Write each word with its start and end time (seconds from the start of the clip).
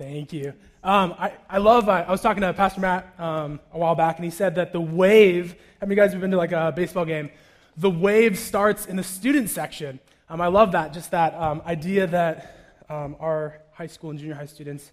Thank 0.00 0.32
you. 0.32 0.54
Um, 0.82 1.14
I, 1.18 1.34
I 1.48 1.58
love, 1.58 1.88
I, 1.90 2.02
I 2.02 2.10
was 2.10 2.22
talking 2.22 2.40
to 2.40 2.54
Pastor 2.54 2.80
Matt 2.80 3.14
um, 3.18 3.60
a 3.72 3.78
while 3.78 3.94
back, 3.94 4.16
and 4.16 4.24
he 4.24 4.30
said 4.30 4.54
that 4.54 4.72
the 4.72 4.80
wave, 4.80 5.52
how 5.78 5.86
many 5.86 5.92
of 5.92 5.98
you 5.98 6.02
guys 6.02 6.12
have 6.12 6.22
been 6.22 6.30
to 6.30 6.38
like 6.38 6.52
a 6.52 6.72
baseball 6.74 7.04
game? 7.04 7.28
The 7.76 7.90
wave 7.90 8.38
starts 8.38 8.86
in 8.86 8.96
the 8.96 9.02
student 9.02 9.50
section. 9.50 10.00
Um, 10.30 10.40
I 10.40 10.46
love 10.46 10.72
that, 10.72 10.94
just 10.94 11.10
that 11.10 11.34
um, 11.34 11.60
idea 11.66 12.06
that 12.06 12.84
um, 12.88 13.14
our 13.20 13.60
high 13.72 13.88
school 13.88 14.08
and 14.08 14.18
junior 14.18 14.34
high 14.34 14.46
students 14.46 14.90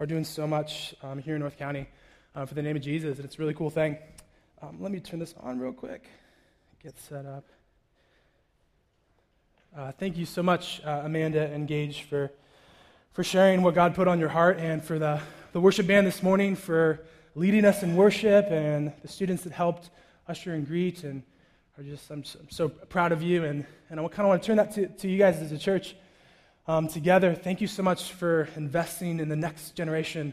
are 0.00 0.06
doing 0.06 0.24
so 0.24 0.46
much 0.46 0.94
um, 1.02 1.18
here 1.18 1.34
in 1.34 1.40
North 1.40 1.58
County 1.58 1.86
uh, 2.34 2.46
for 2.46 2.54
the 2.54 2.62
name 2.62 2.76
of 2.76 2.82
Jesus, 2.82 3.16
and 3.16 3.26
it's 3.26 3.36
a 3.36 3.38
really 3.38 3.54
cool 3.54 3.70
thing. 3.70 3.98
let 4.78 4.90
me 4.90 5.00
turn 5.00 5.20
this 5.20 5.34
on 5.40 5.58
real 5.58 5.72
quick, 5.72 6.08
get 6.82 6.98
set 6.98 7.26
up. 7.26 7.44
Uh, 9.76 9.92
thank 9.92 10.16
you 10.16 10.24
so 10.24 10.42
much, 10.42 10.80
uh, 10.86 11.02
Amanda 11.04 11.48
and 11.52 11.68
Gage, 11.68 12.04
for, 12.04 12.32
for 13.12 13.22
sharing 13.22 13.60
what 13.60 13.74
God 13.74 13.94
put 13.94 14.08
on 14.08 14.18
your 14.18 14.30
heart, 14.30 14.58
and 14.58 14.82
for 14.82 14.98
the, 14.98 15.20
the 15.52 15.60
worship 15.60 15.86
band 15.86 16.06
this 16.06 16.22
morning 16.22 16.56
for 16.56 17.04
leading 17.34 17.66
us 17.66 17.82
in 17.82 17.94
worship, 17.94 18.46
and 18.46 18.90
the 19.02 19.08
students 19.08 19.42
that 19.42 19.52
helped 19.52 19.90
usher 20.26 20.54
and 20.54 20.66
greet. 20.66 21.04
And 21.04 21.22
are 21.76 21.84
just, 21.84 22.10
I'm 22.10 22.24
so, 22.24 22.38
I'm 22.40 22.48
so 22.48 22.68
proud 22.70 23.12
of 23.12 23.20
you, 23.20 23.44
and, 23.44 23.66
and 23.90 24.00
I 24.00 24.08
kind 24.08 24.20
of 24.20 24.28
want 24.28 24.42
to 24.42 24.46
turn 24.46 24.56
that 24.56 24.72
to, 24.76 24.86
to 24.86 25.08
you 25.10 25.18
guys 25.18 25.42
as 25.42 25.52
a 25.52 25.58
church 25.58 25.94
um, 26.66 26.88
together. 26.88 27.34
Thank 27.34 27.60
you 27.60 27.66
so 27.66 27.82
much 27.82 28.12
for 28.12 28.48
investing 28.56 29.20
in 29.20 29.28
the 29.28 29.36
next 29.36 29.72
generation 29.72 30.32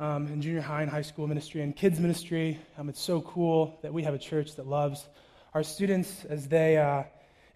um, 0.00 0.26
in 0.26 0.42
junior 0.42 0.60
high 0.60 0.82
and 0.82 0.90
high 0.90 1.02
school 1.02 1.28
ministry 1.28 1.62
and 1.62 1.76
kids 1.76 2.00
ministry. 2.00 2.58
Um, 2.76 2.88
it's 2.88 3.00
so 3.00 3.20
cool 3.20 3.78
that 3.82 3.94
we 3.94 4.02
have 4.02 4.14
a 4.14 4.18
church 4.18 4.56
that 4.56 4.66
loves 4.66 5.06
our 5.54 5.62
students 5.62 6.24
as 6.24 6.48
they. 6.48 6.78
Uh, 6.78 7.04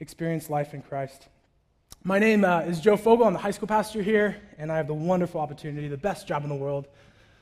experience 0.00 0.50
life 0.50 0.74
in 0.74 0.82
Christ. 0.82 1.28
My 2.04 2.18
name 2.18 2.44
uh, 2.44 2.60
is 2.60 2.80
Joe 2.80 2.96
Fogel. 2.96 3.26
I'm 3.26 3.32
the 3.32 3.38
high 3.38 3.50
school 3.50 3.66
pastor 3.66 4.02
here, 4.02 4.36
and 4.58 4.70
I 4.70 4.76
have 4.76 4.86
the 4.86 4.94
wonderful 4.94 5.40
opportunity, 5.40 5.88
the 5.88 5.96
best 5.96 6.28
job 6.28 6.42
in 6.42 6.48
the 6.48 6.54
world, 6.54 6.86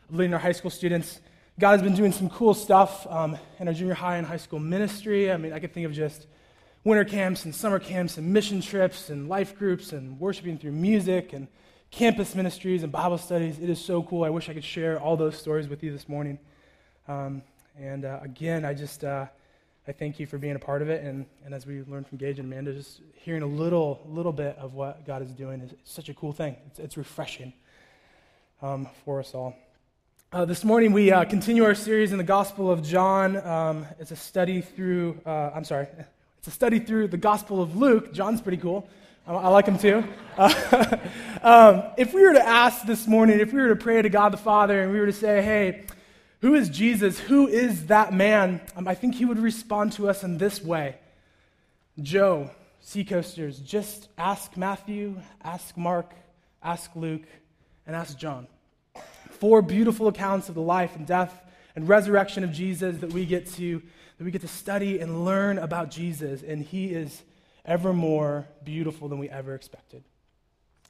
of 0.08 0.14
leading 0.14 0.32
our 0.32 0.38
high 0.38 0.52
school 0.52 0.70
students. 0.70 1.20
God 1.58 1.72
has 1.72 1.82
been 1.82 1.94
doing 1.94 2.12
some 2.12 2.30
cool 2.30 2.54
stuff 2.54 3.06
um, 3.10 3.36
in 3.58 3.68
our 3.68 3.74
junior 3.74 3.94
high 3.94 4.16
and 4.16 4.26
high 4.26 4.36
school 4.36 4.60
ministry. 4.60 5.32
I 5.32 5.36
mean, 5.36 5.52
I 5.52 5.58
could 5.58 5.74
think 5.74 5.86
of 5.86 5.92
just 5.92 6.26
winter 6.84 7.04
camps 7.04 7.44
and 7.44 7.54
summer 7.54 7.78
camps 7.78 8.18
and 8.18 8.32
mission 8.32 8.60
trips 8.60 9.10
and 9.10 9.28
life 9.28 9.58
groups 9.58 9.92
and 9.92 10.18
worshiping 10.20 10.56
through 10.56 10.72
music 10.72 11.32
and 11.32 11.48
campus 11.90 12.34
ministries 12.34 12.82
and 12.82 12.92
Bible 12.92 13.18
studies. 13.18 13.58
It 13.58 13.68
is 13.68 13.84
so 13.84 14.02
cool. 14.02 14.24
I 14.24 14.30
wish 14.30 14.48
I 14.48 14.54
could 14.54 14.64
share 14.64 15.00
all 15.00 15.16
those 15.16 15.36
stories 15.36 15.68
with 15.68 15.82
you 15.82 15.92
this 15.92 16.08
morning. 16.08 16.38
Um, 17.08 17.42
and 17.76 18.04
uh, 18.04 18.20
again, 18.22 18.64
I 18.64 18.74
just. 18.74 19.02
Uh, 19.02 19.26
I 19.86 19.92
thank 19.92 20.18
you 20.18 20.26
for 20.26 20.38
being 20.38 20.56
a 20.56 20.58
part 20.58 20.80
of 20.80 20.88
it. 20.88 21.04
And, 21.04 21.26
and 21.44 21.52
as 21.52 21.66
we 21.66 21.82
learned 21.82 22.06
from 22.06 22.16
Gage 22.16 22.38
and 22.38 22.50
Amanda, 22.50 22.72
just 22.72 23.02
hearing 23.16 23.42
a 23.42 23.46
little, 23.46 24.00
little 24.08 24.32
bit 24.32 24.56
of 24.56 24.72
what 24.72 25.04
God 25.04 25.20
is 25.20 25.30
doing 25.32 25.60
is 25.60 25.74
such 25.84 26.08
a 26.08 26.14
cool 26.14 26.32
thing. 26.32 26.56
It's, 26.68 26.78
it's 26.78 26.96
refreshing 26.96 27.52
um, 28.62 28.88
for 29.04 29.20
us 29.20 29.34
all. 29.34 29.54
Uh, 30.32 30.46
this 30.46 30.64
morning, 30.64 30.92
we 30.92 31.12
uh, 31.12 31.26
continue 31.26 31.64
our 31.64 31.74
series 31.74 32.12
in 32.12 32.18
the 32.18 32.24
Gospel 32.24 32.70
of 32.70 32.82
John. 32.82 33.36
Um, 33.46 33.86
it's 33.98 34.10
a 34.10 34.16
study 34.16 34.62
through, 34.62 35.20
uh, 35.26 35.50
I'm 35.54 35.64
sorry, 35.64 35.86
it's 36.38 36.48
a 36.48 36.50
study 36.50 36.78
through 36.78 37.08
the 37.08 37.18
Gospel 37.18 37.60
of 37.60 37.76
Luke. 37.76 38.14
John's 38.14 38.40
pretty 38.40 38.62
cool. 38.62 38.88
I 39.26 39.48
like 39.48 39.66
him 39.66 39.78
too. 39.78 40.02
um, 41.42 41.82
if 41.98 42.14
we 42.14 42.22
were 42.22 42.32
to 42.32 42.46
ask 42.46 42.86
this 42.86 43.06
morning, 43.06 43.38
if 43.38 43.52
we 43.52 43.60
were 43.60 43.68
to 43.68 43.76
pray 43.76 44.00
to 44.00 44.08
God 44.08 44.32
the 44.32 44.38
Father 44.38 44.82
and 44.82 44.92
we 44.92 44.98
were 44.98 45.06
to 45.06 45.12
say, 45.12 45.42
hey, 45.42 45.84
who 46.44 46.54
is 46.54 46.68
Jesus? 46.68 47.18
Who 47.18 47.48
is 47.48 47.86
that 47.86 48.12
man? 48.12 48.60
Um, 48.76 48.86
I 48.86 48.94
think 48.94 49.14
he 49.14 49.24
would 49.24 49.38
respond 49.38 49.94
to 49.94 50.10
us 50.10 50.22
in 50.22 50.36
this 50.36 50.62
way 50.62 50.98
Joe, 52.02 52.50
Seacoasters, 52.82 53.60
just 53.60 54.10
ask 54.18 54.54
Matthew, 54.54 55.16
ask 55.42 55.74
Mark, 55.74 56.12
ask 56.62 56.94
Luke, 56.94 57.24
and 57.86 57.96
ask 57.96 58.18
John. 58.18 58.46
Four 59.30 59.62
beautiful 59.62 60.06
accounts 60.06 60.50
of 60.50 60.54
the 60.54 60.60
life 60.60 60.96
and 60.96 61.06
death 61.06 61.34
and 61.74 61.88
resurrection 61.88 62.44
of 62.44 62.52
Jesus 62.52 62.98
that 62.98 63.14
we 63.14 63.24
get 63.24 63.50
to 63.54 63.80
that 64.18 64.24
we 64.24 64.30
get 64.30 64.42
to 64.42 64.48
study 64.48 64.98
and 65.00 65.24
learn 65.24 65.56
about 65.56 65.90
Jesus 65.90 66.42
and 66.42 66.62
he 66.62 66.88
is 66.88 67.22
ever 67.64 67.94
more 67.94 68.46
beautiful 68.62 69.08
than 69.08 69.18
we 69.18 69.30
ever 69.30 69.54
expected. 69.54 70.04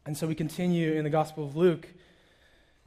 And 0.05 0.17
so 0.19 0.27
we 0.27 0.35
continue 0.35 0.95
in 0.95 1.05
the 1.05 1.11
Gospel 1.11 1.45
of 1.45 1.55
Luke 1.55 1.87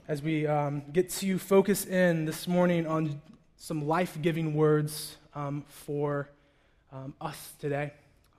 as 0.08 0.22
we 0.22 0.48
um, 0.48 0.82
get 0.94 1.10
to 1.10 1.38
focus 1.38 1.86
in 1.86 2.24
this 2.24 2.48
morning 2.48 2.88
on 2.88 3.22
some 3.58 3.86
life 3.86 4.18
giving 4.22 4.54
words 4.54 5.18
um, 5.36 5.66
for 5.68 6.30
um, 6.94 7.14
us 7.20 7.54
today. 7.60 7.92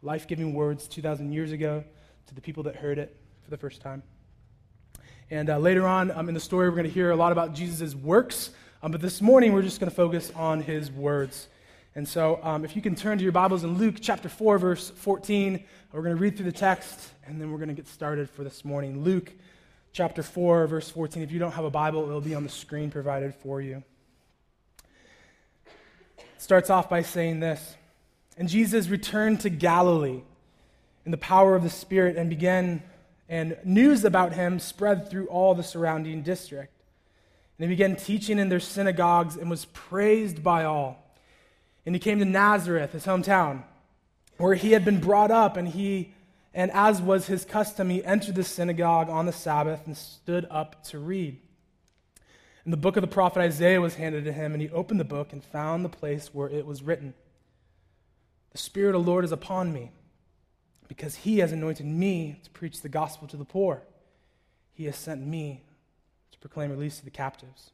Life 0.03 0.27
giving 0.27 0.55
words 0.55 0.89
2,000 0.89 1.31
years 1.31 1.53
ago 1.53 1.85
to 2.27 2.35
the 2.35 2.41
people 2.41 2.63
that 2.63 2.77
heard 2.77 2.99
it 2.99 3.15
for 3.45 3.51
the 3.51 3.59
first 3.59 3.83
time. 3.83 4.03
And 5.31 5.51
uh, 5.51 5.59
later 5.59 5.87
on 5.87 6.11
um, 6.13 6.29
in 6.29 6.35
the 6.35 6.41
story, 6.41 6.71
we're 6.71 6.77
going 6.77 6.87
to 6.87 6.93
hear 6.93 7.11
a 7.11 7.17
lot 7.17 7.33
about 7.33 7.53
Jesus' 7.53 7.95
works, 7.95 8.51
um, 8.83 8.91
but 8.91 9.03
this 9.03 9.21
morning 9.21 9.53
we're 9.53 9.61
just 9.61 9.79
going 9.79 9.91
to 9.91 9.97
focus 9.97 10.33
on 10.35 10.63
his 10.63 10.91
words. 10.91 11.49
And 11.95 12.09
so, 12.09 12.41
um, 12.43 12.65
if 12.65 12.77
you 12.77 12.81
can 12.83 12.95
turn 12.95 13.19
to 13.19 13.25
your 13.25 13.33
Bibles 13.33 13.65
in 13.65 13.77
Luke 13.77 13.97
chapter 14.01 14.31
4, 14.31 14.59
verse 14.59 14.89
14, 14.89 15.63
we're 15.93 16.03
going 16.03 16.17
to 16.17 16.21
read 16.21 16.37
through 16.37 16.47
the 16.47 16.53
text, 16.53 17.11
and 17.27 17.39
then 17.39 17.51
we're 17.51 17.59
going 17.59 17.69
to 17.69 17.75
get 17.75 17.89
started 17.89 18.31
for 18.31 18.43
this 18.43 18.65
morning. 18.65 19.03
Luke 19.03 19.35
chapter 19.93 20.23
4, 20.23 20.67
verse 20.67 20.91
14. 20.91 21.23
If 21.23 21.33
you 21.33 21.39
don't 21.39 21.53
have 21.53 21.65
a 21.65 21.71
Bible, 21.71 22.05
it 22.05 22.13
will 22.13 22.21
be 22.21 22.35
on 22.35 22.45
the 22.45 22.49
screen 22.49 22.91
provided 22.91 23.35
for 23.35 23.61
you. 23.61 23.83
It 26.19 26.25
starts 26.39 26.71
off 26.71 26.89
by 26.89 27.03
saying 27.03 27.41
this 27.41 27.77
And 28.37 28.49
Jesus 28.49 28.89
returned 28.89 29.41
to 29.41 29.51
Galilee 29.51 30.23
in 31.05 31.11
the 31.11 31.19
power 31.19 31.55
of 31.55 31.63
the 31.63 31.71
Spirit 31.71 32.17
and 32.17 32.29
began, 32.29 32.83
and 33.29 33.57
news 33.65 34.05
about 34.05 34.35
him 34.35 34.59
spread 34.59 35.11
through 35.11 35.27
all 35.27 35.55
the 35.55 35.63
surrounding 35.63 36.23
district. 36.23 36.73
And 37.59 37.69
he 37.69 37.75
began 37.75 37.97
teaching 37.97 38.39
in 38.39 38.49
their 38.49 38.61
synagogues 38.61 39.37
and 39.37 39.51
was 39.51 39.65
praised 39.67 40.43
by 40.45 40.65
all. 40.65 41.05
And 41.85 41.95
he 41.95 41.99
came 41.99 42.19
to 42.19 42.25
Nazareth, 42.25 42.93
his 42.93 43.07
hometown, 43.07 43.63
where 44.37 44.55
he 44.55 44.73
had 44.73 44.85
been 44.85 45.01
brought 45.01 45.31
up, 45.31 45.57
and 45.57 45.67
he 45.67 46.13
and 46.59 46.73
as 46.73 47.01
was 47.01 47.29
his 47.29 47.45
custom, 47.45 47.89
he 47.89 48.05
entered 48.05 48.35
the 48.35 48.43
synagogue 48.43 49.09
on 49.09 49.27
the 49.27 49.33
Sabbath 49.33 49.87
and 49.87 49.97
stood 49.97 50.45
up 50.51 50.83
to 50.87 50.99
read. 50.99 51.39
And 52.65 52.73
the 52.73 52.77
book 52.77 52.97
of 52.97 53.01
the 53.01 53.07
prophet 53.07 53.39
Isaiah 53.39 53.81
was 53.81 53.95
handed 53.95 54.25
to 54.25 54.33
him, 54.33 54.55
and 54.55 54.61
he 54.61 54.69
opened 54.69 54.99
the 54.99 55.05
book 55.05 55.33
and 55.33 55.45
found 55.45 55.85
the 55.85 55.89
place 55.89 56.35
where 56.35 56.49
it 56.49 56.67
was 56.67 56.83
written 56.83 57.15
The 58.51 58.59
Spirit 58.59 58.97
of 58.97 59.05
the 59.05 59.09
Lord 59.09 59.25
is 59.25 59.31
upon 59.31 59.73
me, 59.73 59.93
because 60.89 61.15
he 61.15 61.39
has 61.39 61.53
anointed 61.53 61.87
me 61.87 62.41
to 62.43 62.51
preach 62.51 62.81
the 62.81 62.89
gospel 62.89 63.29
to 63.29 63.37
the 63.37 63.45
poor. 63.45 63.85
He 64.73 64.87
has 64.87 64.97
sent 64.97 65.25
me 65.25 65.63
to 66.33 66.39
proclaim 66.41 66.73
release 66.73 66.99
to 66.99 67.05
the 67.05 67.11
captives, 67.13 67.71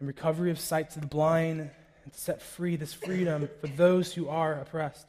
and 0.00 0.08
recovery 0.08 0.50
of 0.50 0.58
sight 0.58 0.90
to 0.90 0.98
the 0.98 1.06
blind, 1.06 1.70
and 2.02 2.12
to 2.12 2.18
set 2.18 2.42
free 2.42 2.74
this 2.74 2.92
freedom 2.92 3.48
for 3.60 3.68
those 3.68 4.14
who 4.14 4.28
are 4.28 4.54
oppressed, 4.54 5.06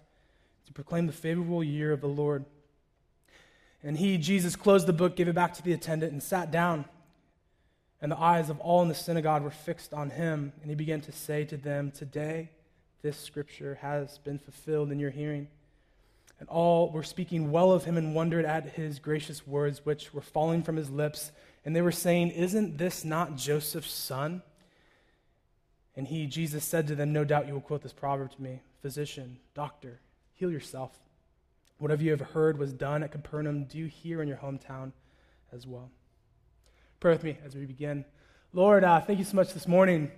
to 0.68 0.74
proclaim 0.74 1.07
the 1.07 1.13
favorable 1.13 1.63
year 1.63 1.91
of 1.91 2.01
the 2.01 2.07
Lord. 2.07 2.45
And 3.85 3.96
he, 3.96 4.18
Jesus, 4.18 4.56
closed 4.56 4.88
the 4.88 4.94
book, 4.94 5.16
gave 5.16 5.28
it 5.28 5.35
back 5.35 5.53
to 5.53 5.63
the 5.63 5.72
attendant, 5.72 6.12
and 6.12 6.22
sat 6.22 6.50
down. 6.50 6.85
And 8.01 8.12
the 8.12 8.19
eyes 8.19 8.50
of 8.50 8.59
all 8.59 8.81
in 8.81 8.88
the 8.88 8.96
synagogue 8.96 9.44
were 9.44 9.51
fixed 9.51 9.94
on 9.94 10.09
him. 10.09 10.53
And 10.62 10.72
he 10.72 10.75
began 10.75 11.01
to 11.01 11.12
say 11.12 11.46
to 11.46 11.56
them, 11.56 11.91
Today 11.91 12.50
this 13.03 13.16
scripture 13.16 13.75
has 13.81 14.18
been 14.18 14.40
fulfilled 14.40 14.91
in 14.91 15.00
your 15.00 15.12
hearing. 15.12 15.47
And 16.40 16.50
all 16.50 16.90
were 16.91 17.03
speaking 17.03 17.51
well 17.51 17.72
of 17.72 17.85
him 17.85 17.95
and 17.95 18.16
wondered 18.16 18.44
at 18.44 18.72
his 18.72 18.97
gracious 18.97 19.45
words, 19.45 19.85
which 19.85 20.13
were 20.13 20.22
falling 20.22 20.63
from 20.63 20.78
his 20.78 20.90
lips. 20.90 21.31
And 21.63 21.75
they 21.75 21.84
were 21.84 21.91
saying, 21.91 22.31
Isn't 22.31 22.79
this 22.79 23.06
not 23.06 23.38
Joseph's 23.38 23.94
son? 23.94 24.41
And 25.95 26.07
he, 26.07 26.25
Jesus, 26.25 26.66
said 26.66 26.88
to 26.88 26.95
them, 26.95 27.13
No 27.13 27.24
doubt 27.24 27.47
you 27.47 27.53
will 27.53 27.62
quote 27.62 27.83
this 27.83 27.94
proverb 27.94 28.31
to 28.31 28.42
me 28.42 28.62
Physician, 28.81 29.38
doctor, 29.54 30.00
heal 30.33 30.51
yourself. 30.51 31.00
Whatever 31.77 32.04
you 32.04 32.12
have 32.12 32.22
heard 32.22 32.57
was 32.57 32.72
done 32.72 33.04
at 33.04 33.12
Capernaum, 33.12 33.66
do 33.66 33.86
here 33.86 34.22
in 34.22 34.27
your 34.27 34.38
hometown 34.38 34.94
as 35.51 35.68
well. 35.68 35.89
Pray 37.00 37.12
with 37.12 37.24
me 37.24 37.38
as 37.45 37.56
we 37.56 37.66
begin. 37.66 38.06
Lord, 38.54 38.86
uh, 38.86 39.01
thank 39.01 39.19
you 39.19 39.25
so 39.25 39.36
much 39.36 39.54
this 39.54 39.68
morning 39.68 40.10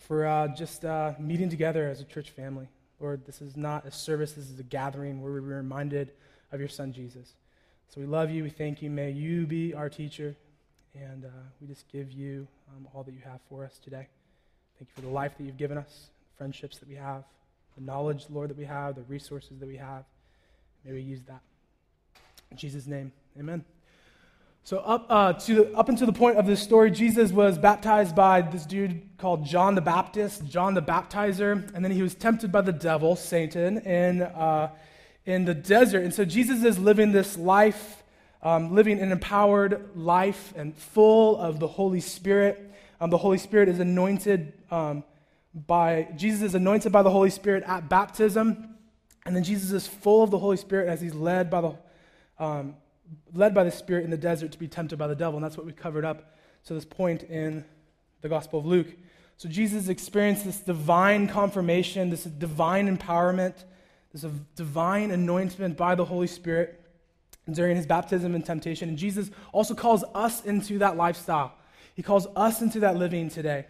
for 0.00 0.26
uh, 0.26 0.48
just 0.48 0.84
uh, 0.84 1.12
meeting 1.20 1.48
together 1.48 1.88
as 1.88 2.00
a 2.00 2.04
church 2.04 2.30
family. 2.30 2.68
Lord, 2.98 3.24
this 3.26 3.40
is 3.40 3.56
not 3.56 3.86
a 3.86 3.92
service, 3.92 4.32
this 4.32 4.50
is 4.50 4.58
a 4.58 4.64
gathering 4.64 5.22
where 5.22 5.32
we're 5.32 5.40
reminded 5.40 6.12
of 6.50 6.58
your 6.58 6.68
son 6.68 6.92
Jesus. 6.92 7.34
So 7.88 8.00
we 8.00 8.06
love 8.06 8.30
you, 8.30 8.42
we 8.42 8.50
thank 8.50 8.82
you. 8.82 8.90
May 8.90 9.10
you 9.10 9.46
be 9.46 9.74
our 9.74 9.88
teacher, 9.88 10.34
and 10.94 11.24
uh, 11.24 11.28
we 11.60 11.68
just 11.68 11.88
give 11.92 12.10
you 12.10 12.48
um, 12.74 12.88
all 12.92 13.04
that 13.04 13.12
you 13.12 13.20
have 13.24 13.40
for 13.48 13.64
us 13.64 13.78
today. 13.78 14.08
Thank 14.78 14.88
you 14.88 14.94
for 14.96 15.00
the 15.02 15.12
life 15.12 15.32
that 15.38 15.44
you've 15.44 15.56
given 15.56 15.78
us, 15.78 16.10
the 16.32 16.36
friendships 16.38 16.78
that 16.78 16.88
we 16.88 16.96
have, 16.96 17.22
the 17.76 17.84
knowledge, 17.84 18.26
Lord, 18.28 18.50
that 18.50 18.58
we 18.58 18.64
have, 18.64 18.96
the 18.96 19.02
resources 19.02 19.58
that 19.60 19.68
we 19.68 19.76
have. 19.76 20.04
May 20.84 20.92
we 20.92 21.00
use 21.00 21.22
that. 21.24 21.40
In 22.50 22.56
Jesus' 22.56 22.86
name, 22.86 23.12
amen. 23.38 23.64
So 24.64 24.78
up 24.78 25.06
uh, 25.08 25.32
to 25.32 25.54
the, 25.54 25.76
up 25.76 25.88
until 25.88 26.06
the 26.06 26.12
point 26.12 26.36
of 26.36 26.46
this 26.46 26.62
story, 26.62 26.90
Jesus 26.90 27.32
was 27.32 27.58
baptized 27.58 28.14
by 28.14 28.42
this 28.42 28.64
dude 28.64 29.02
called 29.18 29.44
John 29.44 29.74
the 29.74 29.80
Baptist, 29.80 30.46
John 30.46 30.74
the 30.74 30.82
Baptizer, 30.82 31.74
and 31.74 31.84
then 31.84 31.90
he 31.90 32.02
was 32.02 32.14
tempted 32.14 32.52
by 32.52 32.60
the 32.60 32.72
devil, 32.72 33.16
Satan, 33.16 33.78
in 33.78 34.22
uh, 34.22 34.70
in 35.24 35.44
the 35.44 35.54
desert. 35.54 36.04
And 36.04 36.14
so 36.14 36.24
Jesus 36.24 36.64
is 36.64 36.78
living 36.78 37.12
this 37.12 37.36
life 37.36 38.02
um, 38.42 38.74
living 38.74 39.00
an 39.00 39.12
empowered 39.12 39.90
life 39.94 40.52
and 40.56 40.76
full 40.76 41.36
of 41.36 41.60
the 41.60 41.68
Holy 41.68 42.00
Spirit. 42.00 42.70
Um, 43.00 43.10
the 43.10 43.18
Holy 43.18 43.38
Spirit 43.38 43.68
is 43.68 43.78
anointed 43.78 44.52
um, 44.70 45.04
by, 45.54 46.08
Jesus 46.16 46.42
is 46.42 46.54
anointed 46.54 46.92
by 46.92 47.02
the 47.02 47.10
Holy 47.10 47.30
Spirit 47.30 47.62
at 47.66 47.88
baptism. 47.88 48.71
And 49.24 49.36
then 49.36 49.44
Jesus 49.44 49.70
is 49.70 49.86
full 49.86 50.22
of 50.22 50.30
the 50.30 50.38
Holy 50.38 50.56
Spirit 50.56 50.88
as 50.88 51.00
he's 51.00 51.14
led 51.14 51.50
by 51.50 51.60
the, 51.60 51.74
um, 52.38 52.76
led 53.34 53.54
by 53.54 53.64
the 53.64 53.70
Spirit 53.70 54.04
in 54.04 54.10
the 54.10 54.16
desert 54.16 54.52
to 54.52 54.58
be 54.58 54.68
tempted 54.68 54.98
by 54.98 55.06
the 55.06 55.14
devil. 55.14 55.36
And 55.36 55.44
that's 55.44 55.56
what 55.56 55.66
we 55.66 55.72
covered 55.72 56.04
up 56.04 56.36
to 56.66 56.74
this 56.74 56.84
point 56.84 57.22
in 57.24 57.64
the 58.20 58.28
Gospel 58.28 58.58
of 58.60 58.66
Luke. 58.66 58.88
So 59.36 59.48
Jesus 59.48 59.88
experienced 59.88 60.44
this 60.44 60.60
divine 60.60 61.28
confirmation, 61.28 62.10
this 62.10 62.24
divine 62.24 62.96
empowerment, 62.96 63.64
this 64.12 64.22
divine 64.54 65.10
anointment 65.10 65.76
by 65.76 65.94
the 65.94 66.04
Holy 66.04 66.26
Spirit 66.26 66.80
during 67.50 67.76
his 67.76 67.86
baptism 67.86 68.34
and 68.34 68.44
temptation. 68.44 68.88
And 68.88 68.98
Jesus 68.98 69.30
also 69.52 69.74
calls 69.74 70.04
us 70.14 70.44
into 70.44 70.78
that 70.78 70.96
lifestyle. 70.96 71.54
He 71.94 72.02
calls 72.02 72.26
us 72.36 72.62
into 72.62 72.80
that 72.80 72.96
living 72.96 73.28
today 73.28 73.66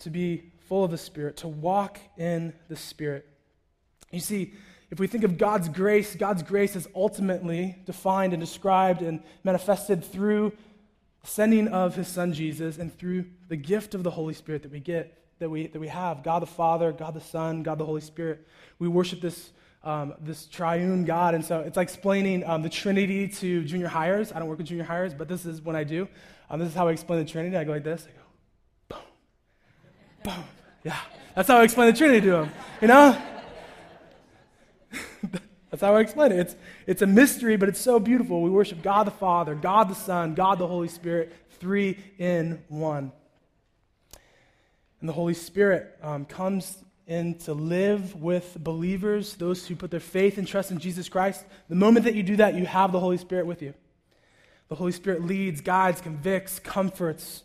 to 0.00 0.10
be 0.10 0.52
full 0.68 0.84
of 0.84 0.90
the 0.90 0.98
Spirit, 0.98 1.36
to 1.38 1.48
walk 1.48 1.98
in 2.16 2.52
the 2.68 2.76
Spirit. 2.76 3.28
You 4.14 4.20
see, 4.20 4.54
if 4.90 5.00
we 5.00 5.08
think 5.08 5.24
of 5.24 5.38
God's 5.38 5.68
grace, 5.68 6.14
God's 6.14 6.42
grace 6.42 6.76
is 6.76 6.86
ultimately 6.94 7.76
defined 7.84 8.32
and 8.32 8.40
described 8.40 9.02
and 9.02 9.22
manifested 9.42 10.04
through 10.04 10.52
the 11.22 11.26
sending 11.26 11.68
of 11.68 11.96
his 11.96 12.06
son 12.06 12.32
Jesus 12.32 12.78
and 12.78 12.96
through 12.96 13.24
the 13.48 13.56
gift 13.56 13.94
of 13.94 14.04
the 14.04 14.10
Holy 14.10 14.34
Spirit 14.34 14.62
that 14.62 14.70
we 14.70 14.78
get, 14.78 15.18
that 15.40 15.50
we, 15.50 15.66
that 15.66 15.80
we 15.80 15.88
have 15.88 16.22
God 16.22 16.42
the 16.42 16.46
Father, 16.46 16.92
God 16.92 17.14
the 17.14 17.20
Son, 17.20 17.64
God 17.64 17.78
the 17.78 17.84
Holy 17.84 18.02
Spirit. 18.02 18.46
We 18.78 18.86
worship 18.86 19.20
this, 19.20 19.50
um, 19.82 20.14
this 20.20 20.46
triune 20.46 21.04
God. 21.04 21.34
And 21.34 21.44
so 21.44 21.60
it's 21.60 21.76
like 21.76 21.88
explaining 21.88 22.44
um, 22.44 22.62
the 22.62 22.70
Trinity 22.70 23.26
to 23.26 23.64
junior 23.64 23.88
highers. 23.88 24.32
I 24.32 24.38
don't 24.38 24.48
work 24.48 24.58
with 24.58 24.68
junior 24.68 24.84
highers, 24.84 25.16
but 25.16 25.26
this 25.26 25.44
is 25.44 25.60
when 25.60 25.74
I 25.74 25.82
do. 25.82 26.06
Um, 26.48 26.60
this 26.60 26.68
is 26.68 26.74
how 26.76 26.86
I 26.86 26.92
explain 26.92 27.24
the 27.24 27.30
Trinity. 27.30 27.56
I 27.56 27.64
go 27.64 27.72
like 27.72 27.82
this 27.82 28.06
I 28.06 28.94
go, 28.96 29.02
boom, 30.22 30.34
boom. 30.34 30.44
Yeah, 30.84 30.98
that's 31.34 31.48
how 31.48 31.56
I 31.56 31.64
explain 31.64 31.90
the 31.90 31.98
Trinity 31.98 32.20
to 32.20 32.30
them. 32.30 32.52
You 32.80 32.88
know? 32.88 33.20
That's 35.74 35.82
how 35.82 35.96
I 35.96 36.02
explain 36.02 36.30
it. 36.30 36.38
It's, 36.38 36.56
it's 36.86 37.02
a 37.02 37.06
mystery, 37.08 37.56
but 37.56 37.68
it's 37.68 37.80
so 37.80 37.98
beautiful. 37.98 38.42
We 38.42 38.48
worship 38.48 38.80
God 38.80 39.08
the 39.08 39.10
Father, 39.10 39.56
God 39.56 39.88
the 39.88 39.96
Son, 39.96 40.36
God 40.36 40.60
the 40.60 40.68
Holy 40.68 40.86
Spirit, 40.86 41.32
three 41.58 41.98
in 42.16 42.62
one. 42.68 43.10
And 45.00 45.08
the 45.08 45.12
Holy 45.12 45.34
Spirit 45.34 45.98
um, 46.00 46.26
comes 46.26 46.78
in 47.08 47.38
to 47.40 47.54
live 47.54 48.14
with 48.14 48.56
believers, 48.60 49.34
those 49.34 49.66
who 49.66 49.74
put 49.74 49.90
their 49.90 49.98
faith 49.98 50.38
and 50.38 50.46
trust 50.46 50.70
in 50.70 50.78
Jesus 50.78 51.08
Christ. 51.08 51.44
The 51.68 51.74
moment 51.74 52.04
that 52.04 52.14
you 52.14 52.22
do 52.22 52.36
that, 52.36 52.54
you 52.54 52.66
have 52.66 52.92
the 52.92 53.00
Holy 53.00 53.18
Spirit 53.18 53.46
with 53.46 53.60
you. 53.60 53.74
The 54.68 54.76
Holy 54.76 54.92
Spirit 54.92 55.24
leads, 55.24 55.60
guides, 55.60 56.00
convicts, 56.00 56.60
comforts. 56.60 57.42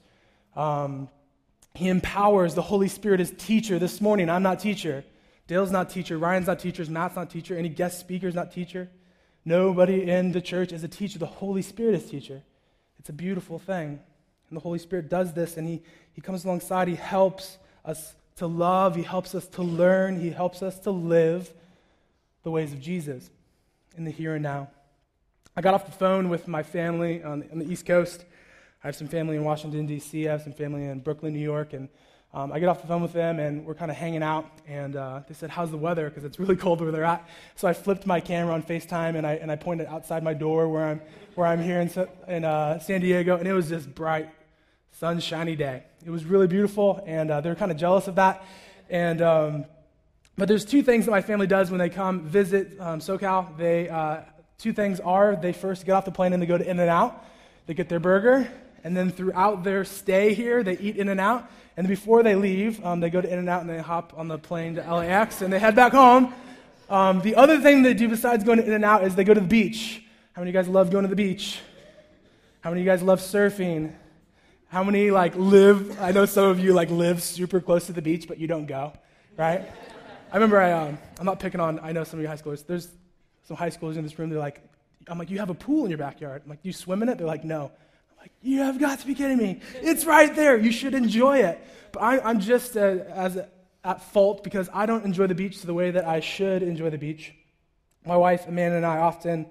Um, 0.56 1.10
he 1.74 1.88
empowers. 1.88 2.54
The 2.54 2.62
Holy 2.62 2.90
Spirit 2.90 3.22
is 3.22 3.34
teacher. 3.40 3.80
This 3.80 4.00
morning, 4.00 4.30
I'm 4.30 4.44
not 4.44 4.60
teacher. 4.60 5.04
Dale's 5.50 5.72
not 5.72 5.90
teacher. 5.90 6.16
Ryan's 6.20 6.46
not 6.46 6.60
teacher. 6.60 6.86
Matt's 6.86 7.16
not 7.16 7.32
teacher. 7.32 7.58
Any 7.58 7.70
guest 7.70 8.00
speaker's 8.00 8.36
not 8.36 8.52
teacher. 8.52 8.88
Nobody 9.44 10.08
in 10.08 10.32
the 10.32 10.42
church 10.42 10.72
is 10.72 10.84
a 10.84 10.88
teacher. 10.88 11.18
The 11.18 11.26
Holy 11.26 11.64
Spirit 11.64 11.96
is 11.96 12.08
teacher. 12.08 12.44
It's 13.00 13.10
a 13.10 13.14
beautiful 13.14 13.58
thing. 13.58 14.00
And 14.50 14.56
the 14.56 14.60
Holy 14.60 14.78
Spirit 14.78 15.10
does 15.10 15.34
this, 15.34 15.58
and 15.58 15.68
He, 15.68 15.82
he 16.14 16.22
comes 16.22 16.46
alongside. 16.46 16.88
He 16.88 16.94
helps 16.94 17.58
us 17.84 18.14
to 18.36 18.46
love. 18.46 18.96
He 18.96 19.02
helps 19.02 19.34
us 19.34 19.48
to 19.48 19.64
learn. 19.64 20.20
He 20.20 20.30
helps 20.30 20.62
us 20.62 20.78
to 20.82 20.92
live 20.92 21.52
the 22.44 22.52
ways 22.52 22.72
of 22.72 22.80
Jesus 22.80 23.32
in 23.98 24.04
the 24.04 24.12
here 24.12 24.36
and 24.36 24.44
now. 24.44 24.70
I 25.58 25.62
got 25.62 25.74
off 25.74 25.88
the 25.88 25.92
phone 25.92 26.30
with 26.30 26.48
my 26.48 26.62
family 26.62 27.24
on, 27.24 27.44
on 27.52 27.58
the 27.58 27.66
East 27.66 27.88
Coast. 27.88 28.24
I 28.84 28.88
have 28.88 28.96
some 28.96 29.08
family 29.08 29.36
in 29.36 29.44
Washington, 29.44 29.88
D.C., 29.88 30.28
I 30.28 30.32
have 30.32 30.44
some 30.44 30.54
family 30.54 30.86
in 30.86 31.00
Brooklyn, 31.00 31.34
New 31.34 31.40
York, 31.40 31.74
and 31.74 31.90
um, 32.34 32.52
I 32.52 32.60
get 32.60 32.70
off 32.70 32.82
the 32.82 32.88
phone 32.88 33.02
with 33.02 33.14
them, 33.14 33.40
and 33.40 33.66
we're 33.66 33.74
kind 33.74 33.90
of 33.90 33.98
hanging 33.98 34.22
out. 34.22 34.50
And 34.68 34.96
uh, 34.96 35.22
they 35.28 35.34
said, 35.34 35.50
"How's 35.50 35.72
the 35.72 35.78
weather?" 35.78 36.10
Because 36.10 36.24
it's 36.24 36.40
really 36.40 36.56
cold 36.66 36.80
where 36.82 36.92
they're 36.92 37.04
at. 37.04 37.28
So 37.56 37.68
I 37.68 37.74
flipped 37.74 38.06
my 38.06 38.20
camera 38.20 38.54
on 38.54 38.62
FaceTime, 38.62 39.16
and 39.16 39.26
I 39.26 39.34
and 39.34 39.52
I 39.52 39.56
pointed 39.56 39.88
outside 39.88 40.24
my 40.24 40.34
door 40.34 40.70
where 40.70 40.86
I'm 40.86 41.02
where 41.36 41.48
I'm 41.48 41.62
here 41.62 41.82
in, 41.82 41.90
in 42.28 42.46
uh, 42.46 42.80
San 42.80 43.02
Diego, 43.02 43.38
and 43.38 43.48
it 43.48 43.54
was 43.54 43.70
just 43.70 43.94
bright, 43.94 44.30
sunshiny 44.92 45.56
day. 45.56 45.84
It 46.06 46.12
was 46.12 46.24
really 46.24 46.48
beautiful, 46.48 47.04
and 47.06 47.32
uh, 47.32 47.42
they 47.42 47.50
were 47.50 47.56
kind 47.56 47.72
of 47.72 47.78
jealous 47.78 48.08
of 48.08 48.16
that. 48.16 48.44
And 48.90 49.22
um, 49.22 49.66
but 50.38 50.48
there's 50.48 50.66
two 50.66 50.84
things 50.84 51.06
that 51.06 51.12
my 51.12 51.22
family 51.22 51.48
does 51.48 51.72
when 51.72 51.80
they 51.80 51.90
come 51.90 52.22
visit 52.22 52.80
um, 52.80 53.00
SoCal. 53.00 53.58
They 53.58 53.90
uh, 53.90 54.22
two 54.60 54.74
things 54.74 55.00
are 55.00 55.36
they 55.36 55.52
first 55.52 55.86
get 55.86 55.94
off 55.94 56.06
the 56.06 56.12
plane 56.12 56.34
and 56.34 56.42
they 56.42 56.48
go 56.48 56.58
to 56.58 56.70
In-N-Out. 56.70 57.26
They 57.66 57.74
get 57.74 57.90
their 57.90 58.00
burger, 58.00 58.50
and 58.84 58.96
then 58.96 59.12
throughout 59.12 59.64
their 59.64 59.86
stay 59.86 60.34
here, 60.34 60.64
they 60.64 60.78
eat 60.78 60.98
In 60.98 61.10
and 61.10 61.20
Out. 61.20 61.50
And 61.80 61.88
before 61.88 62.24
they 62.24 62.36
leave, 62.36 62.86
um, 62.86 63.00
they 63.00 63.10
go 63.10 63.22
to 63.22 63.32
In-N-Out 63.32 63.62
and 63.62 63.70
they 63.70 63.78
hop 63.78 64.12
on 64.18 64.28
the 64.28 64.38
plane 64.38 64.76
to 64.76 64.82
LAX 64.82 65.42
and 65.42 65.54
they 65.54 65.60
head 65.60 65.78
back 65.78 65.94
home. 65.94 66.34
Um, 66.90 67.22
the 67.22 67.36
other 67.36 67.62
thing 67.62 67.84
they 67.84 67.94
do 67.94 68.10
besides 68.10 68.44
going 68.44 68.58
to 68.58 68.66
In-N-Out 68.66 69.06
is 69.06 69.16
they 69.16 69.24
go 69.24 69.34
to 69.34 69.40
the 69.40 69.48
beach. 69.48 70.04
How 70.34 70.42
many 70.42 70.52
of 70.52 70.56
you 70.56 70.62
guys 70.62 70.68
love 70.68 70.92
going 70.92 71.04
to 71.04 71.10
the 71.10 71.16
beach? 71.16 71.62
How 72.60 72.70
many 72.70 72.82
of 72.82 72.86
you 72.86 72.92
guys 72.92 73.02
love 73.02 73.22
surfing? 73.22 73.94
How 74.68 74.84
many 74.84 75.10
like 75.10 75.34
live? 75.38 76.02
I 76.02 76.12
know 76.12 76.26
some 76.26 76.50
of 76.50 76.60
you 76.60 76.74
like 76.74 76.90
live 76.90 77.24
super 77.24 77.62
close 77.62 77.86
to 77.86 77.94
the 77.94 78.02
beach, 78.02 78.28
but 78.28 78.40
you 78.40 78.48
don't 78.48 78.66
go, 78.66 78.92
right? 79.38 79.62
I 80.32 80.36
remember 80.36 80.60
I, 80.60 80.74
um, 80.74 80.98
I'm 81.18 81.26
not 81.26 81.40
picking 81.40 81.62
on. 81.62 81.80
I 81.80 81.94
know 81.94 82.04
some 82.04 82.20
of 82.20 82.24
you 82.24 82.28
high 82.28 82.36
schoolers. 82.36 82.68
There's 82.68 82.90
some 83.48 83.56
high 83.56 83.70
schoolers 83.70 83.96
in 83.96 84.04
this 84.04 84.20
room. 84.20 84.30
They're 84.30 84.38
like, 84.38 84.62
I'm 85.08 85.18
like, 85.18 85.30
you 85.30 85.40
have 85.40 85.50
a 85.50 85.56
pool 85.56 85.86
in 85.86 85.92
your 85.92 85.98
backyard. 85.98 86.42
I'm 86.44 86.50
like, 86.50 86.62
do 86.62 86.68
you 86.68 86.74
swim 86.74 87.02
in 87.04 87.08
it? 87.08 87.18
They're 87.18 87.26
like, 87.26 87.46
no. 87.46 87.72
Like, 88.20 88.32
you 88.42 88.60
have 88.60 88.80
got 88.80 89.00
to 89.00 89.08
be 89.08 89.16
kidding 89.16 89.38
me. 89.38 89.62
It's 89.76 90.04
right 90.06 90.36
there. 90.36 90.58
You 90.58 90.72
should 90.72 90.94
enjoy 90.94 91.40
it. 91.40 91.66
But 91.94 92.02
I, 92.02 92.30
am 92.30 92.40
just 92.40 92.76
uh, 92.76 92.80
as 92.80 93.38
a, 93.38 93.48
at 93.84 94.04
fault 94.12 94.44
because 94.44 94.70
I 94.74 94.86
don't 94.86 95.06
enjoy 95.06 95.28
the 95.28 95.36
beach 95.36 95.62
the 95.62 95.74
way 95.74 95.92
that 95.92 96.06
I 96.06 96.20
should 96.20 96.62
enjoy 96.62 96.90
the 96.90 96.98
beach. 96.98 97.34
My 98.06 98.18
wife, 98.18 98.46
Amanda, 98.48 98.76
and 98.76 98.86
I 98.86 98.98
often 98.98 99.46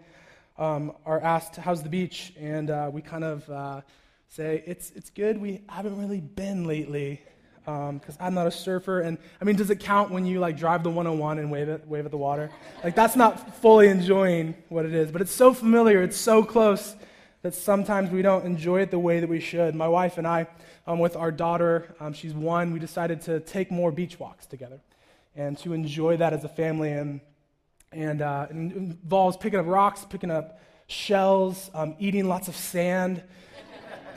um, 0.58 0.92
are 1.06 1.20
asked, 1.20 1.56
How's 1.56 1.82
the 1.82 1.88
beach? 1.88 2.34
And 2.38 2.70
uh, 2.70 2.90
we 2.92 3.00
kind 3.00 3.24
of 3.24 3.48
uh, 3.48 3.80
say, 4.28 4.62
it's, 4.66 4.90
it's 4.90 5.08
good. 5.10 5.40
We 5.40 5.62
haven't 5.68 5.98
really 5.98 6.20
been 6.20 6.64
lately 6.64 7.22
because 7.64 8.16
um, 8.16 8.26
I'm 8.26 8.34
not 8.34 8.46
a 8.46 8.50
surfer. 8.50 9.00
And 9.00 9.16
I 9.40 9.44
mean, 9.44 9.56
does 9.56 9.70
it 9.70 9.80
count 9.80 10.10
when 10.10 10.26
you 10.26 10.40
like 10.40 10.58
drive 10.58 10.82
the 10.82 10.90
101 10.90 11.38
and 11.38 11.50
wave 11.50 11.68
it, 11.68 11.86
wave 11.86 12.04
at 12.04 12.10
the 12.10 12.18
water? 12.18 12.50
Like 12.84 12.94
that's 12.94 13.16
not 13.16 13.56
fully 13.56 13.88
enjoying 13.88 14.54
what 14.68 14.84
it 14.84 14.94
is, 14.94 15.10
but 15.10 15.22
it's 15.22 15.34
so 15.34 15.54
familiar, 15.54 16.02
it's 16.02 16.16
so 16.18 16.42
close 16.42 16.96
that 17.42 17.54
sometimes 17.54 18.10
we 18.10 18.22
don't 18.22 18.44
enjoy 18.44 18.80
it 18.80 18.90
the 18.90 18.98
way 18.98 19.20
that 19.20 19.28
we 19.28 19.40
should. 19.40 19.74
My 19.74 19.88
wife 19.88 20.18
and 20.18 20.26
I, 20.26 20.48
um, 20.86 20.98
with 20.98 21.16
our 21.16 21.30
daughter, 21.30 21.94
um, 22.00 22.12
she's 22.12 22.34
one, 22.34 22.72
we 22.72 22.78
decided 22.78 23.20
to 23.22 23.40
take 23.40 23.70
more 23.70 23.92
beach 23.92 24.18
walks 24.18 24.46
together 24.46 24.80
and 25.36 25.56
to 25.58 25.72
enjoy 25.72 26.16
that 26.16 26.32
as 26.32 26.44
a 26.44 26.48
family. 26.48 26.90
And, 26.90 27.20
and 27.92 28.22
uh, 28.22 28.46
involves 28.50 29.36
picking 29.36 29.58
up 29.58 29.66
rocks, 29.66 30.04
picking 30.04 30.30
up 30.30 30.60
shells, 30.88 31.70
um, 31.74 31.96
eating 31.98 32.28
lots 32.28 32.48
of 32.48 32.56
sand, 32.56 33.22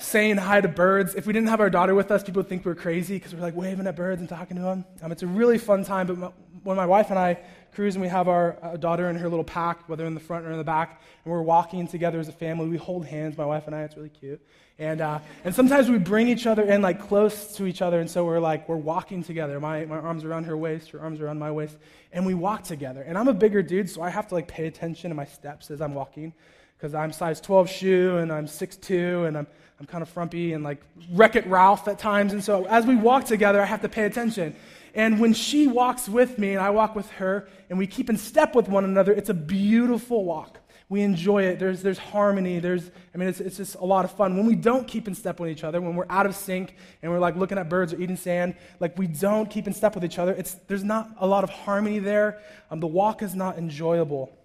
saying 0.01 0.38
hi 0.38 0.62
to 0.62 0.67
birds. 0.67 1.15
If 1.15 1.25
we 1.27 1.34
didn't 1.34 1.50
have 1.50 1.60
our 1.60 1.70
daughter 1.70 1.96
with 1.96 2.12
us, 2.12 2.24
people 2.24 2.39
would 2.39 2.50
think 2.50 2.65
we 2.65 2.72
are 2.72 2.75
crazy 2.75 3.15
because 3.15 3.34
we're 3.34 3.41
like 3.41 3.55
waving 3.55 3.88
at 3.88 3.96
birds 3.96 4.20
and 4.20 4.27
talking 4.27 4.58
to 4.58 4.63
them. 4.63 4.86
Um, 5.01 5.12
it's 5.12 5.24
a 5.24 5.27
really 5.27 5.58
fun 5.58 5.84
time, 5.84 6.08
but 6.08 6.17
my, 6.17 6.31
when 6.63 6.77
my 6.77 6.86
wife 6.86 7.10
and 7.10 7.20
I 7.20 7.39
cruise 7.74 7.96
and 7.96 8.01
we 8.01 8.10
have 8.10 8.27
our 8.27 8.58
uh, 8.62 8.77
daughter 8.77 9.10
in 9.10 9.15
her 9.15 9.29
little 9.29 9.46
pack, 9.46 9.88
whether 9.88 10.05
in 10.05 10.13
the 10.13 10.20
front 10.20 10.46
or 10.46 10.51
in 10.51 10.58
the 10.58 10.63
back, 10.63 11.01
and 11.24 11.31
we're 11.31 11.41
walking 11.41 11.88
together 11.88 12.20
as 12.20 12.27
a 12.27 12.34
family. 12.34 12.67
We 12.67 12.77
hold 12.77 13.05
hands, 13.05 13.38
my 13.38 13.46
wife 13.46 13.67
and 13.67 13.75
I. 13.75 13.84
It's 13.84 13.96
really 13.96 14.10
cute. 14.10 14.46
And, 14.77 15.00
uh, 15.00 15.20
and 15.46 15.53
sometimes 15.53 15.89
we 15.89 16.00
bring 16.00 16.27
each 16.27 16.48
other 16.48 16.63
in 16.63 16.81
like 16.81 17.00
close 17.00 17.55
to 17.55 17.65
each 17.65 17.81
other, 17.81 18.00
and 18.00 18.10
so 18.10 18.25
we're 18.25 18.39
like, 18.39 18.67
we're 18.67 18.75
walking 18.75 19.24
together. 19.24 19.60
My, 19.60 19.86
my 19.86 19.98
arms 19.98 20.25
around 20.25 20.46
her 20.46 20.58
waist, 20.58 20.89
her 20.91 21.00
arms 21.00 21.22
around 21.22 21.39
my 21.39 21.51
waist, 21.51 21.77
and 22.12 22.25
we 22.25 22.34
walk 22.34 22.63
together. 22.63 23.01
And 23.03 23.17
I'm 23.17 23.27
a 23.27 23.34
bigger 23.34 23.62
dude, 23.62 23.89
so 23.89 24.01
I 24.01 24.10
have 24.10 24.27
to 24.29 24.36
like 24.36 24.48
pay 24.48 24.67
attention 24.67 25.10
to 25.12 25.15
my 25.15 25.25
steps 25.25 25.72
as 25.72 25.81
I'm 25.81 25.93
walking 25.93 26.34
because 26.81 26.95
I'm 26.95 27.13
size 27.13 27.39
12 27.39 27.69
shoe 27.69 28.17
and 28.17 28.33
I'm 28.33 28.47
6'2 28.47 29.27
and 29.27 29.38
I'm, 29.38 29.47
I'm 29.79 29.85
kind 29.85 30.01
of 30.01 30.09
frumpy 30.09 30.53
and 30.53 30.63
like 30.63 30.81
Wreck 31.11 31.35
It 31.35 31.45
Ralph 31.45 31.88
at 31.88 32.00
times. 32.00 32.33
And 32.33 32.43
so 32.43 32.65
as 32.65 32.88
we 32.88 32.95
walk 32.95 33.25
together, 33.25 33.61
I 33.61 33.65
have 33.65 33.81
to 33.81 33.89
pay 33.89 34.05
attention. 34.05 34.55
And 34.95 35.19
when 35.19 35.33
she 35.35 35.67
walks 35.67 36.09
with 36.09 36.39
me 36.39 36.53
and 36.53 36.59
I 36.59 36.71
walk 36.71 36.95
with 36.95 37.07
her 37.11 37.47
and 37.69 37.77
we 37.77 37.85
keep 37.85 38.09
in 38.09 38.17
step 38.17 38.55
with 38.55 38.67
one 38.67 38.83
another, 38.83 39.13
it's 39.13 39.29
a 39.29 39.33
beautiful 39.33 40.25
walk. 40.25 40.57
We 40.89 41.01
enjoy 41.01 41.43
it. 41.43 41.59
There's, 41.59 41.83
there's 41.83 42.00
harmony. 42.00 42.57
There's, 42.57 42.89
I 43.13 43.17
mean, 43.17 43.29
it's, 43.29 43.39
it's 43.39 43.57
just 43.57 43.75
a 43.75 43.85
lot 43.85 44.03
of 44.03 44.11
fun. 44.11 44.35
When 44.35 44.47
we 44.47 44.55
don't 44.55 44.88
keep 44.88 45.07
in 45.07 45.13
step 45.13 45.39
with 45.39 45.51
each 45.51 45.63
other, 45.63 45.79
when 45.81 45.95
we're 45.95 46.07
out 46.09 46.25
of 46.25 46.35
sync 46.35 46.75
and 47.03 47.11
we're 47.11 47.19
like 47.19 47.35
looking 47.35 47.59
at 47.59 47.69
birds 47.69 47.93
or 47.93 48.01
eating 48.01 48.17
sand, 48.17 48.55
like 48.79 48.97
we 48.97 49.05
don't 49.05 49.51
keep 49.51 49.67
in 49.67 49.73
step 49.73 49.93
with 49.93 50.03
each 50.03 50.17
other, 50.17 50.33
it's, 50.33 50.55
there's 50.67 50.83
not 50.83 51.11
a 51.19 51.27
lot 51.27 51.43
of 51.43 51.51
harmony 51.51 52.00
there. 52.00 52.41
Um, 52.71 52.79
the 52.79 52.88
walk 52.88 53.21
is 53.21 53.35
not 53.35 53.59
enjoyable. 53.59 54.35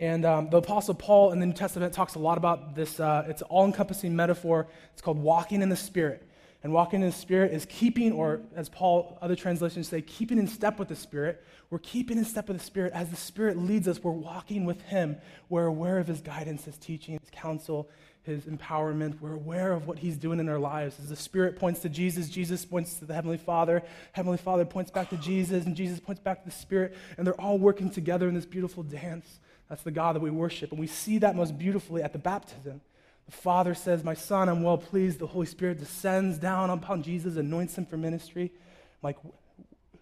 And 0.00 0.24
um, 0.24 0.48
the 0.48 0.56
Apostle 0.56 0.94
Paul 0.94 1.30
in 1.32 1.40
the 1.40 1.46
New 1.46 1.52
Testament 1.52 1.92
talks 1.92 2.14
a 2.14 2.18
lot 2.18 2.38
about 2.38 2.74
this. 2.74 2.98
Uh, 2.98 3.26
it's 3.28 3.42
all 3.42 3.66
encompassing 3.66 4.16
metaphor. 4.16 4.66
It's 4.94 5.02
called 5.02 5.18
walking 5.18 5.60
in 5.60 5.68
the 5.68 5.76
Spirit. 5.76 6.26
And 6.62 6.72
walking 6.72 7.02
in 7.02 7.06
the 7.08 7.12
Spirit 7.12 7.52
is 7.52 7.66
keeping, 7.66 8.12
or 8.12 8.40
as 8.56 8.70
Paul, 8.70 9.18
other 9.20 9.36
translations 9.36 9.88
say, 9.88 10.00
keeping 10.00 10.38
in 10.38 10.48
step 10.48 10.78
with 10.78 10.88
the 10.88 10.96
Spirit. 10.96 11.44
We're 11.68 11.80
keeping 11.80 12.16
in 12.16 12.24
step 12.24 12.48
with 12.48 12.58
the 12.58 12.64
Spirit. 12.64 12.94
As 12.94 13.10
the 13.10 13.16
Spirit 13.16 13.58
leads 13.58 13.86
us, 13.86 14.02
we're 14.02 14.10
walking 14.12 14.64
with 14.64 14.80
Him. 14.82 15.18
We're 15.50 15.66
aware 15.66 15.98
of 15.98 16.06
His 16.06 16.22
guidance, 16.22 16.64
His 16.64 16.78
teaching, 16.78 17.18
His 17.20 17.30
counsel, 17.30 17.90
His 18.22 18.44
empowerment. 18.44 19.20
We're 19.20 19.34
aware 19.34 19.72
of 19.72 19.86
what 19.86 19.98
He's 19.98 20.16
doing 20.16 20.40
in 20.40 20.48
our 20.48 20.58
lives. 20.58 20.98
As 20.98 21.10
the 21.10 21.16
Spirit 21.16 21.58
points 21.58 21.80
to 21.80 21.90
Jesus, 21.90 22.30
Jesus 22.30 22.64
points 22.64 22.94
to 23.00 23.04
the 23.04 23.12
Heavenly 23.12 23.38
Father. 23.38 23.82
Heavenly 24.12 24.38
Father 24.38 24.64
points 24.64 24.90
back 24.90 25.10
to 25.10 25.18
Jesus, 25.18 25.66
and 25.66 25.76
Jesus 25.76 26.00
points 26.00 26.22
back 26.22 26.42
to 26.42 26.46
the 26.46 26.56
Spirit. 26.56 26.96
And 27.18 27.26
they're 27.26 27.38
all 27.38 27.58
working 27.58 27.90
together 27.90 28.28
in 28.28 28.34
this 28.34 28.46
beautiful 28.46 28.82
dance. 28.82 29.40
That's 29.70 29.82
the 29.82 29.92
God 29.92 30.16
that 30.16 30.20
we 30.20 30.30
worship. 30.30 30.72
And 30.72 30.80
we 30.80 30.88
see 30.88 31.18
that 31.18 31.36
most 31.36 31.56
beautifully 31.56 32.02
at 32.02 32.12
the 32.12 32.18
baptism. 32.18 32.82
The 33.26 33.32
Father 33.32 33.74
says, 33.74 34.02
My 34.02 34.14
Son, 34.14 34.48
I'm 34.48 34.64
well 34.64 34.76
pleased. 34.76 35.20
The 35.20 35.28
Holy 35.28 35.46
Spirit 35.46 35.78
descends 35.78 36.36
down 36.36 36.68
upon 36.68 37.04
Jesus, 37.04 37.36
anoints 37.36 37.78
him 37.78 37.86
for 37.86 37.96
ministry. 37.96 38.52
Like, 39.00 39.16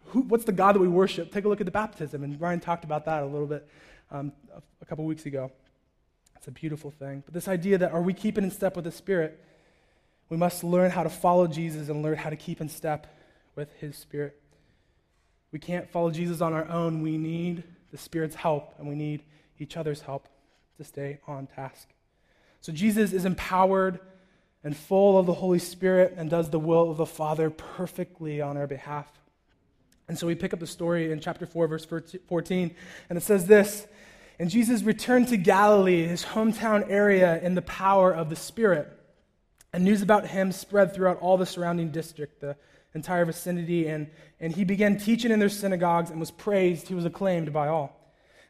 who, 0.06 0.22
what's 0.22 0.44
the 0.44 0.52
God 0.52 0.74
that 0.74 0.80
we 0.80 0.88
worship? 0.88 1.30
Take 1.30 1.44
a 1.44 1.48
look 1.48 1.60
at 1.60 1.66
the 1.66 1.70
baptism. 1.70 2.24
And 2.24 2.40
Ryan 2.40 2.60
talked 2.60 2.84
about 2.84 3.04
that 3.04 3.22
a 3.22 3.26
little 3.26 3.46
bit 3.46 3.68
um, 4.10 4.32
a 4.80 4.86
couple 4.86 5.04
weeks 5.04 5.26
ago. 5.26 5.52
It's 6.36 6.48
a 6.48 6.50
beautiful 6.50 6.90
thing. 6.90 7.22
But 7.26 7.34
this 7.34 7.46
idea 7.46 7.76
that 7.76 7.92
are 7.92 8.00
we 8.00 8.14
keeping 8.14 8.44
in 8.44 8.50
step 8.50 8.74
with 8.74 8.86
the 8.86 8.92
Spirit? 8.92 9.44
We 10.30 10.38
must 10.38 10.64
learn 10.64 10.90
how 10.90 11.02
to 11.02 11.10
follow 11.10 11.46
Jesus 11.46 11.90
and 11.90 12.02
learn 12.02 12.16
how 12.16 12.30
to 12.30 12.36
keep 12.36 12.62
in 12.62 12.70
step 12.70 13.06
with 13.54 13.70
his 13.74 13.96
Spirit. 13.96 14.40
We 15.52 15.58
can't 15.58 15.90
follow 15.90 16.10
Jesus 16.10 16.40
on 16.40 16.54
our 16.54 16.66
own. 16.68 17.02
We 17.02 17.18
need 17.18 17.64
the 17.90 17.98
Spirit's 17.98 18.34
help, 18.34 18.74
and 18.78 18.88
we 18.88 18.94
need 18.94 19.22
each 19.60 19.76
other's 19.76 20.02
help 20.02 20.28
to 20.76 20.84
stay 20.84 21.20
on 21.26 21.46
task. 21.46 21.88
So 22.60 22.72
Jesus 22.72 23.12
is 23.12 23.24
empowered 23.24 24.00
and 24.64 24.76
full 24.76 25.18
of 25.18 25.26
the 25.26 25.34
Holy 25.34 25.58
Spirit 25.58 26.14
and 26.16 26.28
does 26.28 26.50
the 26.50 26.58
will 26.58 26.90
of 26.90 26.96
the 26.96 27.06
Father 27.06 27.50
perfectly 27.50 28.40
on 28.40 28.56
our 28.56 28.66
behalf. 28.66 29.06
And 30.08 30.18
so 30.18 30.26
we 30.26 30.34
pick 30.34 30.52
up 30.52 30.60
the 30.60 30.66
story 30.66 31.12
in 31.12 31.20
chapter 31.20 31.46
4, 31.46 31.68
verse 31.68 31.86
14, 32.28 32.74
and 33.08 33.18
it 33.18 33.22
says 33.22 33.46
this 33.46 33.86
And 34.38 34.50
Jesus 34.50 34.82
returned 34.82 35.28
to 35.28 35.36
Galilee, 35.36 36.06
his 36.06 36.24
hometown 36.24 36.90
area, 36.90 37.40
in 37.40 37.54
the 37.54 37.62
power 37.62 38.12
of 38.12 38.30
the 38.30 38.36
Spirit. 38.36 38.92
And 39.72 39.84
news 39.84 40.00
about 40.00 40.26
him 40.26 40.50
spread 40.50 40.94
throughout 40.94 41.18
all 41.18 41.36
the 41.36 41.44
surrounding 41.44 41.90
district, 41.90 42.40
the 42.40 42.56
entire 42.94 43.26
vicinity, 43.26 43.86
and, 43.86 44.08
and 44.40 44.54
he 44.54 44.64
began 44.64 44.96
teaching 44.96 45.30
in 45.30 45.38
their 45.38 45.50
synagogues 45.50 46.10
and 46.10 46.18
was 46.18 46.30
praised. 46.30 46.88
He 46.88 46.94
was 46.94 47.04
acclaimed 47.04 47.52
by 47.52 47.68
all. 47.68 47.97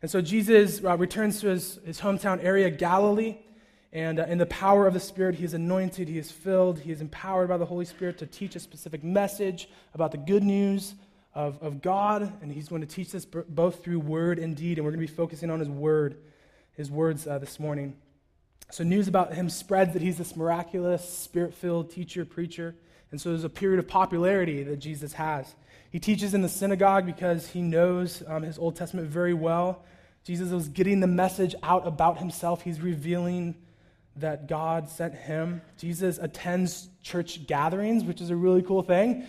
And 0.01 0.11
so 0.11 0.21
Jesus 0.21 0.83
uh, 0.85 0.97
returns 0.97 1.41
to 1.41 1.49
his, 1.49 1.81
his 1.85 2.01
hometown 2.01 2.43
area, 2.43 2.71
Galilee. 2.71 3.39
And 3.93 4.21
uh, 4.21 4.25
in 4.25 4.39
the 4.39 4.47
power 4.47 4.87
of 4.87 4.95
the 4.95 5.01
Spirit, 5.01 5.37
he 5.37 5.45
is 5.45 5.55
anointed, 5.55 6.09
he 6.09 6.19
is 6.19 6.31
filled, 6.31 6.81
he 6.81 6.93
is 6.93 7.01
empowered 7.01 7.49
by 7.49 7.57
the 7.57 7.65
Holy 7.65 7.87
Spirit 7.87 8.19
to 8.19 8.27
teach 8.27 8.55
a 8.55 8.61
specific 8.61 9.03
message 9.03 9.69
about 9.95 10.13
the 10.13 10.19
good 10.19 10.43
news 10.43 10.95
of, 11.35 11.61
of 11.63 11.81
God. 11.81 12.33
And 12.43 12.53
he's 12.53 12.69
going 12.69 12.83
to 12.83 12.87
teach 12.87 13.11
this 13.11 13.25
b- 13.25 13.41
both 13.49 13.83
through 13.83 14.01
word 14.01 14.39
and 14.39 14.55
deed. 14.55 14.79
And 14.79 14.85
we're 14.85 14.93
going 14.93 15.05
to 15.05 15.11
be 15.11 15.17
focusing 15.17 15.51
on 15.51 15.59
his 15.59 15.71
word, 15.71 16.19
his 16.73 16.91
words 16.91 17.27
uh, 17.27 17.39
this 17.39 17.59
morning. 17.59 17.97
So, 18.71 18.85
news 18.85 19.09
about 19.09 19.33
him 19.33 19.49
spreads 19.49 19.95
that 19.95 20.03
he's 20.03 20.19
this 20.19 20.37
miraculous, 20.37 21.09
spirit 21.09 21.55
filled 21.55 21.91
teacher, 21.91 22.27
preacher. 22.27 22.75
And 23.11 23.19
so, 23.19 23.31
there's 23.31 23.45
a 23.45 23.49
period 23.49 23.79
of 23.79 23.89
popularity 23.89 24.63
that 24.65 24.77
Jesus 24.77 25.15
has. 25.15 25.55
He 25.91 25.99
teaches 25.99 26.35
in 26.35 26.43
the 26.43 26.49
synagogue 26.49 27.07
because 27.07 27.49
he 27.49 27.63
knows 27.63 28.23
um, 28.27 28.43
his 28.43 28.59
Old 28.59 28.77
Testament 28.77 29.09
very 29.09 29.35
well. 29.35 29.85
Jesus 30.25 30.51
was 30.51 30.69
getting 30.69 31.01
the 31.01 31.07
message 31.07 31.55
out 31.63 31.87
about 31.87 32.19
himself. 32.19 32.63
He's 32.63 32.81
revealing 32.81 33.55
that 34.17 34.49
God 34.49 34.89
sent 34.89 35.15
him. 35.15 35.63
Jesus 35.79 36.19
attends 36.19 36.91
church 37.03 37.47
gatherings, 37.47 38.05
which 38.05 38.21
is 38.21 38.31
a 38.31 38.37
really 38.37 38.63
cool 38.63 38.83
thing. 38.83 39.25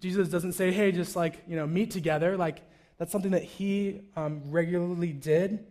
Jesus 0.00 0.28
doesn't 0.28 0.52
say, 0.52 0.72
hey, 0.72 0.92
just 0.92 1.16
like, 1.16 1.42
you 1.46 1.56
know, 1.56 1.66
meet 1.66 1.90
together. 1.90 2.36
Like, 2.36 2.62
that's 2.98 3.12
something 3.12 3.32
that 3.32 3.44
he 3.44 4.00
um, 4.16 4.42
regularly 4.46 5.12
did. 5.12 5.66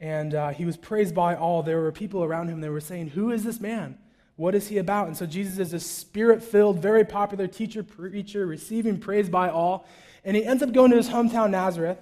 And 0.00 0.34
uh, 0.34 0.50
he 0.50 0.64
was 0.64 0.76
praised 0.76 1.14
by 1.14 1.34
all. 1.34 1.62
There 1.62 1.80
were 1.80 1.92
people 1.92 2.22
around 2.22 2.48
him 2.48 2.60
that 2.60 2.70
were 2.70 2.80
saying, 2.80 3.08
Who 3.08 3.30
is 3.32 3.42
this 3.42 3.60
man? 3.60 3.98
What 4.38 4.54
is 4.54 4.68
he 4.68 4.78
about? 4.78 5.08
And 5.08 5.16
so 5.16 5.26
Jesus 5.26 5.58
is 5.58 5.72
a 5.72 5.80
spirit 5.80 6.44
filled, 6.44 6.80
very 6.80 7.04
popular 7.04 7.48
teacher, 7.48 7.82
preacher, 7.82 8.46
receiving 8.46 9.00
praise 9.00 9.28
by 9.28 9.50
all. 9.50 9.84
And 10.24 10.36
he 10.36 10.44
ends 10.44 10.62
up 10.62 10.72
going 10.72 10.92
to 10.92 10.96
his 10.96 11.08
hometown, 11.08 11.50
Nazareth, 11.50 11.98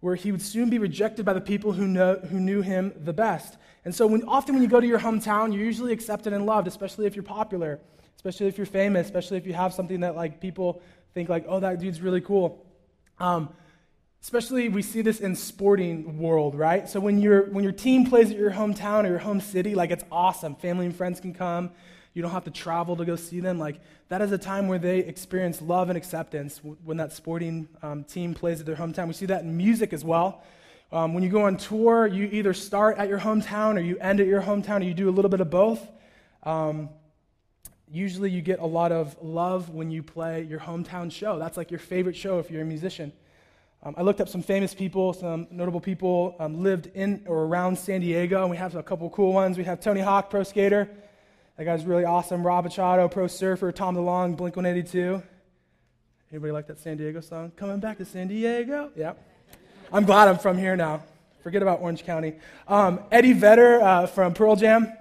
where 0.00 0.14
he 0.14 0.32
would 0.32 0.40
soon 0.40 0.70
be 0.70 0.78
rejected 0.78 1.26
by 1.26 1.34
the 1.34 1.40
people 1.40 1.72
who, 1.72 1.86
know, 1.86 2.14
who 2.30 2.40
knew 2.40 2.62
him 2.62 2.94
the 3.04 3.12
best. 3.12 3.58
And 3.84 3.94
so 3.94 4.06
when, 4.06 4.22
often 4.24 4.54
when 4.54 4.62
you 4.62 4.70
go 4.70 4.80
to 4.80 4.86
your 4.86 4.98
hometown, 4.98 5.52
you're 5.52 5.66
usually 5.66 5.92
accepted 5.92 6.32
and 6.32 6.46
loved, 6.46 6.66
especially 6.66 7.04
if 7.04 7.14
you're 7.14 7.22
popular, 7.22 7.78
especially 8.14 8.46
if 8.46 8.56
you're 8.56 8.64
famous, 8.66 9.04
especially 9.04 9.36
if 9.36 9.46
you 9.46 9.52
have 9.52 9.74
something 9.74 10.00
that 10.00 10.16
like 10.16 10.40
people 10.40 10.80
think 11.12 11.28
like, 11.28 11.44
oh, 11.46 11.60
that 11.60 11.78
dude's 11.78 12.00
really 12.00 12.22
cool. 12.22 12.64
Um, 13.18 13.50
especially 14.26 14.68
we 14.68 14.82
see 14.82 15.02
this 15.02 15.20
in 15.20 15.36
sporting 15.36 16.18
world, 16.18 16.56
right? 16.56 16.88
So 16.88 16.98
when, 16.98 17.20
you 17.20 17.46
when 17.52 17.62
your 17.62 17.72
team 17.72 18.04
plays 18.04 18.28
at 18.32 18.36
your 18.36 18.50
hometown 18.50 19.04
or 19.04 19.10
your 19.10 19.20
home 19.20 19.40
city, 19.40 19.76
like 19.76 19.92
it's 19.92 20.02
awesome. 20.10 20.56
Family 20.56 20.84
and 20.84 20.96
friends 20.96 21.20
can 21.20 21.32
come. 21.32 21.70
You 22.12 22.22
don't 22.22 22.32
have 22.32 22.42
to 22.42 22.50
travel 22.50 22.96
to 22.96 23.04
go 23.04 23.14
see 23.14 23.38
them. 23.38 23.60
Like 23.60 23.76
that 24.08 24.20
is 24.22 24.32
a 24.32 24.38
time 24.38 24.66
where 24.66 24.80
they 24.80 24.98
experience 24.98 25.62
love 25.62 25.90
and 25.90 25.96
acceptance 25.96 26.60
when 26.82 26.96
that 26.96 27.12
sporting 27.12 27.68
um, 27.84 28.02
team 28.02 28.34
plays 28.34 28.58
at 28.58 28.66
their 28.66 28.74
hometown. 28.74 29.06
We 29.06 29.12
see 29.12 29.26
that 29.26 29.42
in 29.42 29.56
music 29.56 29.92
as 29.92 30.04
well. 30.04 30.42
Um, 30.90 31.14
when 31.14 31.22
you 31.22 31.30
go 31.30 31.42
on 31.42 31.56
tour, 31.56 32.08
you 32.08 32.28
either 32.32 32.52
start 32.52 32.98
at 32.98 33.08
your 33.08 33.20
hometown 33.20 33.76
or 33.76 33.80
you 33.80 33.96
end 33.98 34.18
at 34.18 34.26
your 34.26 34.42
hometown, 34.42 34.80
or 34.80 34.84
you 34.86 34.94
do 34.94 35.08
a 35.08 35.14
little 35.14 35.28
bit 35.28 35.40
of 35.40 35.50
both. 35.50 35.86
Um, 36.42 36.88
usually, 37.88 38.32
you 38.32 38.42
get 38.42 38.58
a 38.58 38.66
lot 38.66 38.90
of 38.90 39.16
love 39.22 39.70
when 39.70 39.92
you 39.92 40.02
play 40.02 40.42
your 40.42 40.58
hometown 40.58 41.12
show. 41.12 41.38
That's 41.38 41.56
like 41.56 41.70
your 41.70 41.78
favorite 41.78 42.16
show 42.16 42.40
if 42.40 42.50
you're 42.50 42.62
a 42.62 42.64
musician. 42.64 43.12
Um, 43.82 43.94
I 43.96 44.02
looked 44.02 44.20
up 44.20 44.28
some 44.28 44.42
famous 44.42 44.74
people, 44.74 45.12
some 45.12 45.46
notable 45.50 45.80
people 45.80 46.34
um, 46.38 46.62
lived 46.62 46.90
in 46.94 47.22
or 47.26 47.44
around 47.44 47.78
San 47.78 48.00
Diego, 48.00 48.40
and 48.42 48.50
we 48.50 48.56
have 48.56 48.74
a 48.74 48.82
couple 48.82 49.08
cool 49.10 49.32
ones. 49.32 49.58
We 49.58 49.64
have 49.64 49.80
Tony 49.80 50.00
Hawk, 50.00 50.30
pro 50.30 50.42
skater. 50.42 50.88
That 51.56 51.64
guy's 51.64 51.84
really 51.84 52.04
awesome. 52.04 52.46
Rob 52.46 52.64
Machado, 52.64 53.08
pro 53.08 53.26
surfer. 53.26 53.72
Tom 53.72 53.96
DeLonge, 53.96 54.36
Blink 54.36 54.56
182. 54.56 55.22
Anybody 56.32 56.52
like 56.52 56.66
that 56.66 56.78
San 56.78 56.96
Diego 56.96 57.20
song? 57.20 57.52
Coming 57.56 57.78
back 57.78 57.98
to 57.98 58.04
San 58.04 58.28
Diego? 58.28 58.90
Yeah. 58.96 59.12
I'm 59.92 60.04
glad 60.04 60.28
I'm 60.28 60.38
from 60.38 60.58
here 60.58 60.76
now. 60.76 61.02
Forget 61.42 61.62
about 61.62 61.80
Orange 61.80 62.04
County. 62.04 62.34
Um, 62.66 63.00
Eddie 63.12 63.32
Vedder 63.32 63.80
uh, 63.80 64.06
from 64.06 64.34
Pearl 64.34 64.56
Jam. 64.56 64.92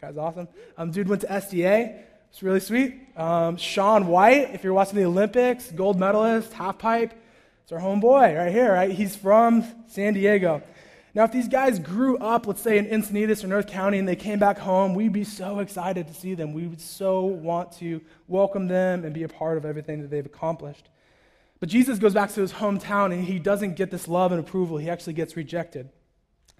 Guy's 0.00 0.16
awesome. 0.16 0.48
Um, 0.76 0.90
dude 0.90 1.08
went 1.08 1.20
to 1.20 1.28
SDA. 1.28 2.02
It's 2.28 2.42
really 2.42 2.58
sweet. 2.58 2.98
Um, 3.16 3.56
Shaun 3.56 4.08
White, 4.08 4.50
if 4.52 4.64
you're 4.64 4.72
watching 4.72 4.96
the 4.96 5.04
Olympics, 5.04 5.70
gold 5.70 6.00
medalist, 6.00 6.52
half 6.52 6.78
pipe. 6.78 7.14
It's 7.62 7.70
our 7.70 7.78
homeboy 7.78 8.36
right 8.36 8.52
here, 8.52 8.72
right? 8.72 8.90
He's 8.90 9.14
from 9.14 9.64
San 9.86 10.14
Diego. 10.14 10.62
Now, 11.14 11.24
if 11.24 11.32
these 11.32 11.46
guys 11.46 11.78
grew 11.78 12.18
up, 12.18 12.46
let's 12.46 12.62
say 12.62 12.78
in 12.78 12.86
Encinitas 12.86 13.44
or 13.44 13.46
North 13.46 13.66
County, 13.66 13.98
and 13.98 14.08
they 14.08 14.16
came 14.16 14.38
back 14.38 14.58
home, 14.58 14.94
we'd 14.94 15.12
be 15.12 15.24
so 15.24 15.60
excited 15.60 16.08
to 16.08 16.14
see 16.14 16.34
them. 16.34 16.54
We 16.54 16.66
would 16.66 16.80
so 16.80 17.22
want 17.22 17.72
to 17.78 18.00
welcome 18.26 18.66
them 18.66 19.04
and 19.04 19.14
be 19.14 19.22
a 19.22 19.28
part 19.28 19.58
of 19.58 19.64
everything 19.64 20.00
that 20.00 20.10
they've 20.10 20.26
accomplished. 20.26 20.88
But 21.60 21.68
Jesus 21.68 22.00
goes 22.00 22.14
back 22.14 22.32
to 22.32 22.40
his 22.40 22.54
hometown 22.54 23.12
and 23.12 23.24
he 23.24 23.38
doesn't 23.38 23.76
get 23.76 23.92
this 23.92 24.08
love 24.08 24.32
and 24.32 24.40
approval. 24.40 24.78
He 24.78 24.90
actually 24.90 25.12
gets 25.12 25.36
rejected. 25.36 25.90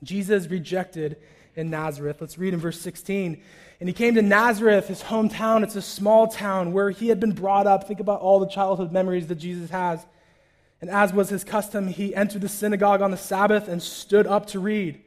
Jesus 0.04 0.46
rejected 0.46 1.16
in 1.56 1.70
Nazareth. 1.70 2.18
Let's 2.20 2.38
read 2.38 2.54
in 2.54 2.60
verse 2.60 2.80
16. 2.80 3.42
And 3.80 3.88
he 3.88 3.92
came 3.92 4.14
to 4.14 4.22
Nazareth, 4.22 4.86
his 4.86 5.02
hometown. 5.02 5.64
It's 5.64 5.74
a 5.74 5.82
small 5.82 6.28
town 6.28 6.72
where 6.72 6.90
he 6.90 7.08
had 7.08 7.18
been 7.18 7.32
brought 7.32 7.66
up. 7.66 7.88
Think 7.88 7.98
about 7.98 8.20
all 8.20 8.38
the 8.38 8.46
childhood 8.46 8.92
memories 8.92 9.26
that 9.26 9.36
Jesus 9.36 9.70
has. 9.70 10.06
And 10.82 10.90
as 10.90 11.12
was 11.12 11.28
his 11.28 11.44
custom, 11.44 11.86
he 11.86 12.12
entered 12.12 12.40
the 12.40 12.48
synagogue 12.48 13.02
on 13.02 13.12
the 13.12 13.16
Sabbath 13.16 13.68
and 13.68 13.80
stood 13.80 14.26
up 14.26 14.46
to 14.48 14.58
read. 14.58 15.00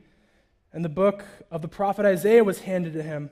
And 0.71 0.85
the 0.85 0.89
book 0.89 1.25
of 1.51 1.61
the 1.61 1.67
prophet 1.67 2.05
Isaiah 2.05 2.45
was 2.45 2.61
handed 2.61 2.93
to 2.93 3.03
him. 3.03 3.29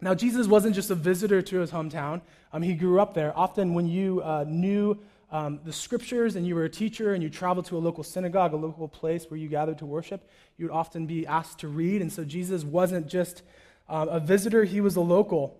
Now, 0.00 0.14
Jesus 0.14 0.46
wasn't 0.46 0.74
just 0.74 0.90
a 0.90 0.94
visitor 0.94 1.42
to 1.42 1.58
his 1.58 1.70
hometown, 1.70 2.22
um, 2.52 2.62
he 2.62 2.72
grew 2.72 2.98
up 2.98 3.12
there. 3.12 3.38
Often, 3.38 3.74
when 3.74 3.86
you 3.86 4.22
uh, 4.22 4.46
knew 4.48 4.98
um, 5.30 5.60
the 5.64 5.72
scriptures 5.72 6.34
and 6.34 6.46
you 6.46 6.54
were 6.54 6.64
a 6.64 6.70
teacher 6.70 7.12
and 7.12 7.22
you 7.22 7.28
traveled 7.28 7.66
to 7.66 7.76
a 7.76 7.78
local 7.78 8.02
synagogue, 8.02 8.54
a 8.54 8.56
local 8.56 8.88
place 8.88 9.30
where 9.30 9.38
you 9.38 9.48
gathered 9.48 9.78
to 9.78 9.86
worship, 9.86 10.26
you 10.56 10.64
would 10.64 10.74
often 10.74 11.06
be 11.06 11.26
asked 11.26 11.58
to 11.58 11.68
read. 11.68 12.00
And 12.00 12.10
so 12.10 12.24
Jesus 12.24 12.64
wasn't 12.64 13.06
just 13.06 13.42
um, 13.86 14.08
a 14.08 14.18
visitor, 14.18 14.64
he 14.64 14.80
was 14.80 14.96
a 14.96 15.02
local. 15.02 15.58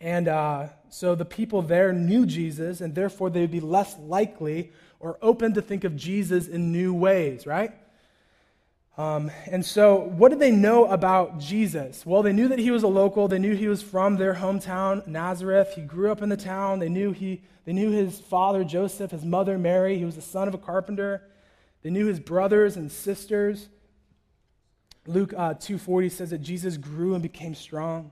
And 0.00 0.26
uh, 0.28 0.68
so 0.88 1.14
the 1.14 1.24
people 1.24 1.62
there 1.62 1.92
knew 1.92 2.26
Jesus, 2.26 2.80
and 2.80 2.94
therefore 2.94 3.30
they 3.30 3.42
would 3.42 3.50
be 3.50 3.60
less 3.60 3.96
likely 3.98 4.72
or 5.00 5.18
open 5.22 5.54
to 5.54 5.62
think 5.62 5.84
of 5.84 5.96
Jesus 5.96 6.46
in 6.46 6.70
new 6.70 6.94
ways, 6.94 7.46
right? 7.46 7.72
Um, 8.98 9.30
and 9.46 9.64
so, 9.64 9.96
what 9.96 10.28
did 10.28 10.40
they 10.40 10.50
know 10.50 10.84
about 10.84 11.38
Jesus? 11.38 12.04
Well, 12.04 12.22
they 12.22 12.34
knew 12.34 12.48
that 12.48 12.58
he 12.58 12.70
was 12.70 12.82
a 12.82 12.88
local. 12.88 13.28
They 13.28 13.38
knew 13.38 13.54
he 13.54 13.66
was 13.66 13.82
from 13.82 14.16
their 14.16 14.34
hometown, 14.34 15.06
Nazareth. 15.06 15.72
He 15.74 15.80
grew 15.80 16.12
up 16.12 16.20
in 16.20 16.28
the 16.28 16.36
town. 16.36 16.80
They 16.80 16.90
knew, 16.90 17.12
he, 17.12 17.40
they 17.64 17.72
knew 17.72 17.90
his 17.90 18.20
father, 18.20 18.62
Joseph, 18.62 19.12
his 19.12 19.24
mother, 19.24 19.56
Mary. 19.56 19.96
He 19.96 20.04
was 20.04 20.16
the 20.16 20.22
son 20.22 20.48
of 20.48 20.54
a 20.54 20.58
carpenter. 20.58 21.22
They 21.82 21.88
knew 21.88 22.06
his 22.06 22.20
brothers 22.20 22.76
and 22.76 22.92
sisters. 22.92 23.70
Luke 25.06 25.32
uh, 25.34 25.54
2.40 25.54 26.12
says 26.12 26.30
that 26.30 26.38
Jesus 26.38 26.76
grew 26.76 27.14
and 27.14 27.22
became 27.22 27.54
strong. 27.54 28.10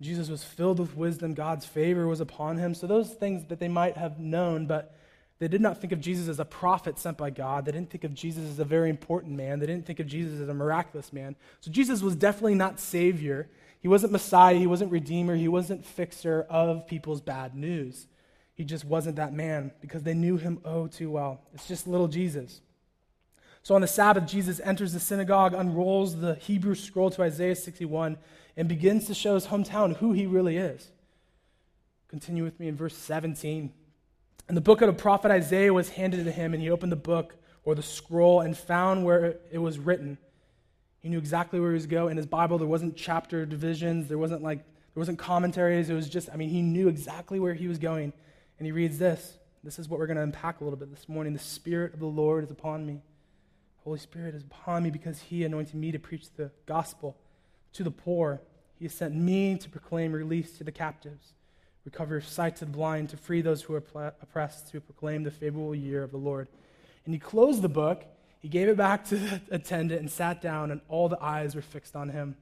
Jesus 0.00 0.28
was 0.28 0.44
filled 0.44 0.78
with 0.78 0.96
wisdom. 0.96 1.34
God's 1.34 1.66
favor 1.66 2.06
was 2.06 2.20
upon 2.20 2.58
him. 2.58 2.74
So, 2.74 2.86
those 2.86 3.12
things 3.14 3.46
that 3.46 3.58
they 3.58 3.68
might 3.68 3.96
have 3.96 4.20
known, 4.20 4.66
but 4.66 4.94
they 5.38 5.48
did 5.48 5.60
not 5.60 5.80
think 5.80 5.92
of 5.92 6.00
Jesus 6.00 6.28
as 6.28 6.38
a 6.38 6.44
prophet 6.44 6.98
sent 6.98 7.18
by 7.18 7.30
God. 7.30 7.64
They 7.64 7.72
didn't 7.72 7.90
think 7.90 8.04
of 8.04 8.14
Jesus 8.14 8.44
as 8.44 8.58
a 8.60 8.64
very 8.64 8.88
important 8.88 9.36
man. 9.36 9.58
They 9.58 9.66
didn't 9.66 9.84
think 9.84 10.00
of 10.00 10.06
Jesus 10.06 10.40
as 10.40 10.48
a 10.48 10.54
miraculous 10.54 11.12
man. 11.12 11.34
So, 11.60 11.70
Jesus 11.70 12.02
was 12.02 12.14
definitely 12.14 12.54
not 12.54 12.78
Savior. 12.78 13.48
He 13.80 13.88
wasn't 13.88 14.12
Messiah. 14.12 14.56
He 14.56 14.66
wasn't 14.66 14.92
Redeemer. 14.92 15.34
He 15.34 15.48
wasn't 15.48 15.84
fixer 15.84 16.46
of 16.48 16.86
people's 16.86 17.20
bad 17.20 17.54
news. 17.54 18.06
He 18.54 18.64
just 18.64 18.84
wasn't 18.84 19.16
that 19.16 19.32
man 19.32 19.72
because 19.80 20.04
they 20.04 20.14
knew 20.14 20.36
him 20.36 20.60
oh 20.64 20.86
too 20.86 21.10
well. 21.10 21.42
It's 21.52 21.66
just 21.66 21.88
little 21.88 22.08
Jesus. 22.08 22.60
So 23.64 23.74
on 23.74 23.80
the 23.80 23.88
Sabbath, 23.88 24.26
Jesus 24.26 24.60
enters 24.62 24.92
the 24.92 25.00
synagogue, 25.00 25.54
unrolls 25.54 26.20
the 26.20 26.34
Hebrew 26.36 26.74
scroll 26.74 27.10
to 27.10 27.22
Isaiah 27.22 27.56
61, 27.56 28.18
and 28.56 28.68
begins 28.68 29.06
to 29.06 29.14
show 29.14 29.34
his 29.34 29.46
hometown 29.46 29.96
who 29.96 30.12
he 30.12 30.26
really 30.26 30.58
is. 30.58 30.90
Continue 32.08 32.44
with 32.44 32.60
me 32.60 32.68
in 32.68 32.76
verse 32.76 32.96
17. 32.96 33.72
And 34.48 34.56
the 34.56 34.60
book 34.60 34.82
of 34.82 34.88
the 34.88 35.00
prophet 35.00 35.30
Isaiah 35.30 35.72
was 35.72 35.90
handed 35.90 36.24
to 36.24 36.30
him, 36.30 36.52
and 36.52 36.62
he 36.62 36.70
opened 36.70 36.92
the 36.92 36.96
book 36.96 37.36
or 37.64 37.74
the 37.74 37.82
scroll 37.82 38.40
and 38.40 38.56
found 38.56 39.04
where 39.04 39.36
it 39.50 39.58
was 39.58 39.78
written. 39.78 40.18
He 41.00 41.08
knew 41.08 41.18
exactly 41.18 41.60
where 41.60 41.70
he 41.70 41.74
was 41.74 41.86
going. 41.86 42.12
In 42.12 42.16
his 42.16 42.26
Bible, 42.26 42.58
there 42.58 42.68
wasn't 42.68 42.96
chapter 42.96 43.46
divisions, 43.46 44.08
there 44.08 44.18
wasn't 44.18 44.42
like 44.42 44.58
there 44.94 45.00
wasn't 45.00 45.18
commentaries. 45.18 45.90
It 45.90 45.94
was 45.94 46.08
just, 46.08 46.30
I 46.32 46.36
mean, 46.36 46.50
he 46.50 46.62
knew 46.62 46.86
exactly 46.88 47.40
where 47.40 47.54
he 47.54 47.66
was 47.66 47.78
going. 47.78 48.12
And 48.58 48.66
he 48.66 48.70
reads 48.70 48.96
this. 48.98 49.38
This 49.64 49.78
is 49.78 49.88
what 49.88 49.98
we're 49.98 50.06
going 50.06 50.18
to 50.18 50.22
unpack 50.22 50.60
a 50.60 50.64
little 50.64 50.78
bit 50.78 50.94
this 50.94 51.08
morning. 51.08 51.32
The 51.32 51.40
Spirit 51.40 51.94
of 51.94 52.00
the 52.00 52.06
Lord 52.06 52.44
is 52.44 52.50
upon 52.50 52.86
me. 52.86 53.02
Holy 53.82 53.98
Spirit 53.98 54.34
is 54.36 54.42
upon 54.42 54.84
me 54.84 54.90
because 54.90 55.20
he 55.20 55.42
anointed 55.42 55.74
me 55.74 55.90
to 55.90 55.98
preach 55.98 56.26
the 56.36 56.50
gospel 56.64 57.16
to 57.72 57.82
the 57.82 57.90
poor. 57.90 58.40
He 58.78 58.88
sent 58.88 59.16
me 59.16 59.56
to 59.56 59.68
proclaim 59.68 60.12
release 60.12 60.56
to 60.58 60.64
the 60.64 60.72
captives, 60.72 61.32
recover 61.84 62.20
sight 62.20 62.56
to 62.56 62.64
the 62.64 62.70
blind, 62.70 63.10
to 63.10 63.16
free 63.16 63.42
those 63.42 63.62
who 63.62 63.74
are 63.74 64.12
oppressed, 64.22 64.70
to 64.72 64.80
proclaim 64.80 65.22
the 65.22 65.30
favorable 65.30 65.74
year 65.74 66.02
of 66.02 66.10
the 66.10 66.16
Lord. 66.16 66.48
And 67.04 67.14
he 67.14 67.20
closed 67.20 67.62
the 67.62 67.68
book, 67.68 68.04
he 68.40 68.48
gave 68.48 68.68
it 68.68 68.76
back 68.76 69.04
to 69.08 69.16
the 69.16 69.40
attendant, 69.50 70.00
and 70.00 70.10
sat 70.10 70.40
down, 70.40 70.70
and 70.70 70.80
all 70.88 71.08
the 71.08 71.22
eyes 71.22 71.54
were 71.54 71.62
fixed 71.62 71.96
on 71.96 72.08
him. 72.08 72.36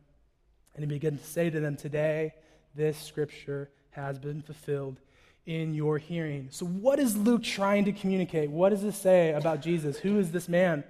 And 0.75 0.85
he 0.85 0.89
began 0.89 1.19
to 1.19 1.25
say 1.25 1.51
to 1.51 1.61
them, 1.61 1.77
Today, 1.77 2.35
this 2.75 2.97
scripture 2.99 3.71
has 3.91 4.19
been 4.19 4.41
fulfilled 4.43 4.99
in 5.45 5.75
your 5.75 5.99
hearing. 5.99 6.49
So, 6.51 6.65
what 6.65 6.99
is 6.99 7.17
Luke 7.17 7.43
trying 7.43 7.85
to 7.87 7.93
communicate? 7.93 8.51
What 8.51 8.71
does 8.71 8.85
it 8.85 8.93
say 8.93 9.33
about 9.33 9.61
Jesus? 9.61 9.99
Who 9.99 10.19
is 10.19 10.31
this 10.31 10.49
man? 10.49 10.85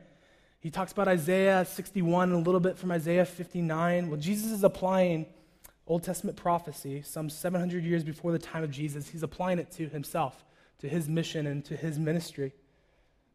He 0.61 0.71
talks 0.71 0.93
about 0.93 1.09
Isaiah 1.09 1.65
61 1.65 2.31
and 2.31 2.41
a 2.41 2.45
little 2.45 2.61
bit 2.61 2.79
from 2.79 2.93
Isaiah 2.93 3.25
59. 3.25 4.09
Well, 4.09 4.21
Jesus 4.21 4.53
is 4.53 4.63
applying 4.63 5.27
Old 5.93 6.05
Testament 6.05 6.39
prophecy 6.39 7.03
some 7.03 7.29
700 7.29 7.85
years 7.85 8.03
before 8.03 8.33
the 8.33 8.39
time 8.39 8.65
of 8.65 8.71
Jesus. 8.71 9.09
He's 9.09 9.23
applying 9.23 9.59
it 9.59 9.71
to 9.73 9.91
himself, 9.91 10.43
to 10.79 10.89
his 10.89 11.07
mission, 11.07 11.47
and 11.47 11.63
to 11.67 11.77
his 11.77 11.99
ministry. 11.99 12.55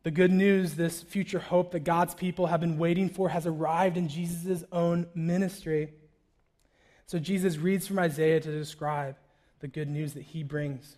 The 0.02 0.10
good 0.10 0.32
news, 0.32 0.74
this 0.74 1.04
future 1.04 1.38
hope 1.38 1.70
that 1.74 1.82
God's 1.82 2.16
people 2.16 2.48
have 2.48 2.60
been 2.60 2.80
waiting 2.80 3.10
for, 3.10 3.30
has 3.30 3.46
arrived 3.46 3.96
in 3.96 4.08
Jesus' 4.08 4.64
own 4.72 5.06
ministry. 5.14 5.94
So 7.06 7.20
Jesus 7.20 7.58
reads 7.58 7.86
from 7.86 8.00
Isaiah 8.00 8.40
to 8.40 8.52
describe 8.52 9.18
the 9.60 9.68
good 9.68 9.88
news 9.88 10.14
that 10.16 10.24
he 10.24 10.42
brings. 10.42 10.98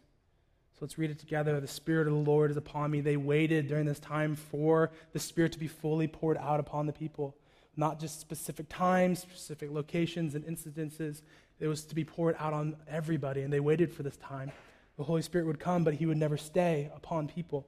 So 0.75 0.85
let's 0.85 0.97
read 0.97 1.11
it 1.11 1.19
together. 1.19 1.59
The 1.59 1.67
Spirit 1.67 2.07
of 2.07 2.13
the 2.13 2.19
Lord 2.19 2.51
is 2.51 2.57
upon 2.57 2.89
me. 2.89 3.01
They 3.01 3.17
waited 3.17 3.67
during 3.67 3.85
this 3.85 3.99
time 3.99 4.37
for 4.37 4.91
the 5.11 5.19
Spirit 5.19 5.51
to 5.51 5.59
be 5.59 5.67
fully 5.67 6.07
poured 6.07 6.37
out 6.37 6.61
upon 6.61 6.85
the 6.85 6.93
people. 6.93 7.35
Not 7.75 7.99
just 7.99 8.21
specific 8.21 8.67
times, 8.69 9.19
specific 9.19 9.71
locations, 9.71 10.35
and 10.35 10.45
incidences. 10.45 11.21
It 11.59 11.67
was 11.67 11.83
to 11.85 11.95
be 11.95 12.05
poured 12.05 12.35
out 12.39 12.53
on 12.53 12.77
everybody, 12.87 13.41
and 13.41 13.51
they 13.51 13.59
waited 13.59 13.93
for 13.93 14.03
this 14.03 14.17
time. 14.17 14.51
The 14.97 15.03
Holy 15.03 15.21
Spirit 15.21 15.47
would 15.47 15.59
come, 15.59 15.83
but 15.83 15.93
he 15.95 16.05
would 16.05 16.17
never 16.17 16.37
stay 16.37 16.91
upon 16.95 17.27
people. 17.27 17.67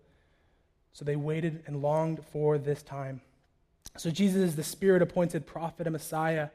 So 0.93 1.05
they 1.05 1.15
waited 1.15 1.63
and 1.67 1.81
longed 1.81 2.25
for 2.31 2.57
this 2.57 2.83
time. 2.83 3.21
So 3.97 4.09
Jesus 4.09 4.41
is 4.41 4.55
the 4.55 4.63
Spirit 4.63 5.01
appointed 5.01 5.45
prophet 5.45 5.87
and 5.87 5.93
Messiah 5.93 6.49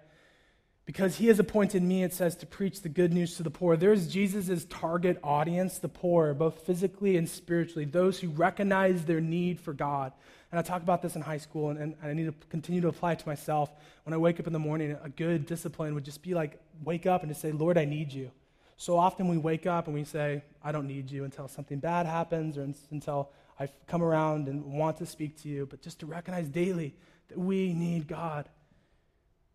because 0.87 1.17
he 1.17 1.27
has 1.27 1.41
appointed 1.41 1.83
me, 1.83 2.05
it 2.05 2.15
says, 2.15 2.37
to 2.37 2.47
preach 2.47 2.81
the 2.81 2.89
good 2.89 3.13
news 3.13 3.37
to 3.37 3.43
the 3.43 3.51
poor. 3.51 3.77
There's 3.77 4.07
Jesus' 4.07 4.65
target 4.67 5.19
audience, 5.23 5.79
the 5.79 5.89
poor, 5.89 6.33
both 6.33 6.65
physically 6.65 7.17
and 7.17 7.29
spiritually, 7.29 7.85
those 7.85 8.21
who 8.21 8.29
recognize 8.29 9.05
their 9.05 9.21
need 9.21 9.61
for 9.61 9.73
God. 9.73 10.13
And 10.53 10.61
I 10.61 10.63
talk 10.63 10.83
about 10.83 11.03
this 11.03 11.17
in 11.17 11.23
high 11.23 11.39
school, 11.39 11.71
and, 11.71 11.81
and 11.81 11.97
I 12.03 12.13
need 12.13 12.27
to 12.27 12.47
continue 12.49 12.81
to 12.83 12.89
apply 12.89 13.13
it 13.13 13.19
to 13.19 13.29
myself. 13.29 13.69
When 14.05 14.15
I 14.15 14.17
wake 14.17 14.39
up 14.39 14.47
in 14.47 14.53
the 14.53 14.61
morning, 14.61 14.97
a 15.03 15.09
good 15.09 15.45
discipline 15.45 15.93
would 15.95 16.05
just 16.05 16.23
be 16.23 16.35
like, 16.35 16.61
wake 16.85 17.05
up 17.05 17.23
and 17.23 17.31
just 17.31 17.43
say, 17.43 17.51
Lord, 17.51 17.77
I 17.77 17.85
need 17.85 18.13
you. 18.13 18.31
So 18.77 18.97
often 18.97 19.27
we 19.27 19.39
wake 19.39 19.67
up 19.67 19.87
and 19.87 19.95
we 19.95 20.05
say, 20.05 20.45
I 20.63 20.71
don't 20.71 20.87
need 20.87 21.11
you 21.11 21.25
until 21.25 21.49
something 21.49 21.81
bad 21.81 22.07
happens 22.07 22.57
or 22.57 22.69
until 22.93 23.31
I 23.59 23.71
come 23.89 24.03
around 24.03 24.47
and 24.47 24.65
want 24.65 24.99
to 24.99 25.07
speak 25.07 25.43
to 25.43 25.49
you. 25.49 25.67
But 25.67 25.83
just 25.83 25.99
to 26.01 26.07
recognize 26.07 26.47
daily 26.49 26.95
that 27.29 27.39
we 27.39 27.73
need 27.73 28.07
God 28.07 28.49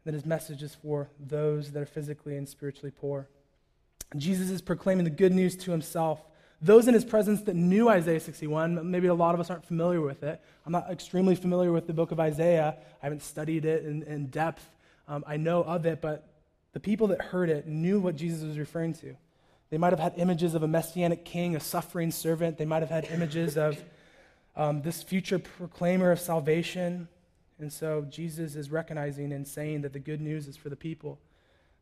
that 0.05 0.13
his 0.13 0.25
message 0.25 0.63
is 0.63 0.75
for 0.75 1.09
those 1.19 1.71
that 1.71 1.81
are 1.81 1.85
physically 1.85 2.37
and 2.37 2.47
spiritually 2.47 2.91
poor. 2.91 3.27
Jesus 4.17 4.49
is 4.49 4.61
proclaiming 4.61 5.03
the 5.03 5.09
good 5.09 5.31
news 5.31 5.55
to 5.57 5.71
himself. 5.71 6.21
Those 6.61 6.87
in 6.87 6.93
his 6.93 7.05
presence 7.05 7.41
that 7.43 7.55
knew 7.55 7.89
Isaiah 7.89 8.19
61, 8.19 8.89
maybe 8.89 9.07
a 9.07 9.13
lot 9.13 9.33
of 9.33 9.41
us 9.41 9.49
aren't 9.49 9.65
familiar 9.65 10.01
with 10.01 10.21
it. 10.23 10.41
I'm 10.65 10.71
not 10.71 10.91
extremely 10.91 11.35
familiar 11.35 11.71
with 11.71 11.87
the 11.87 11.93
book 11.93 12.11
of 12.11 12.19
Isaiah. 12.19 12.75
I 13.01 13.05
haven't 13.05 13.23
studied 13.23 13.65
it 13.65 13.85
in, 13.85 14.03
in 14.03 14.27
depth. 14.27 14.69
Um, 15.07 15.23
I 15.25 15.37
know 15.37 15.63
of 15.63 15.85
it, 15.85 16.01
but 16.01 16.27
the 16.73 16.79
people 16.79 17.07
that 17.07 17.21
heard 17.21 17.49
it 17.49 17.67
knew 17.67 17.99
what 17.99 18.15
Jesus 18.15 18.43
was 18.43 18.59
referring 18.59 18.93
to. 18.95 19.15
They 19.71 19.77
might 19.77 19.93
have 19.93 19.99
had 19.99 20.13
images 20.17 20.53
of 20.53 20.63
a 20.63 20.67
messianic 20.67 21.25
king, 21.25 21.55
a 21.55 21.59
suffering 21.59 22.11
servant. 22.11 22.57
They 22.57 22.65
might 22.65 22.81
have 22.81 22.89
had 22.89 23.05
images 23.05 23.57
of 23.57 23.81
um, 24.55 24.81
this 24.81 25.01
future 25.01 25.39
proclaimer 25.39 26.11
of 26.11 26.19
salvation. 26.19 27.07
And 27.61 27.71
so 27.71 28.05
Jesus 28.09 28.55
is 28.55 28.71
recognizing 28.71 29.31
and 29.31 29.47
saying 29.47 29.81
that 29.81 29.93
the 29.93 29.99
good 29.99 30.19
news 30.19 30.47
is 30.47 30.57
for 30.57 30.69
the 30.69 30.75
people 30.75 31.19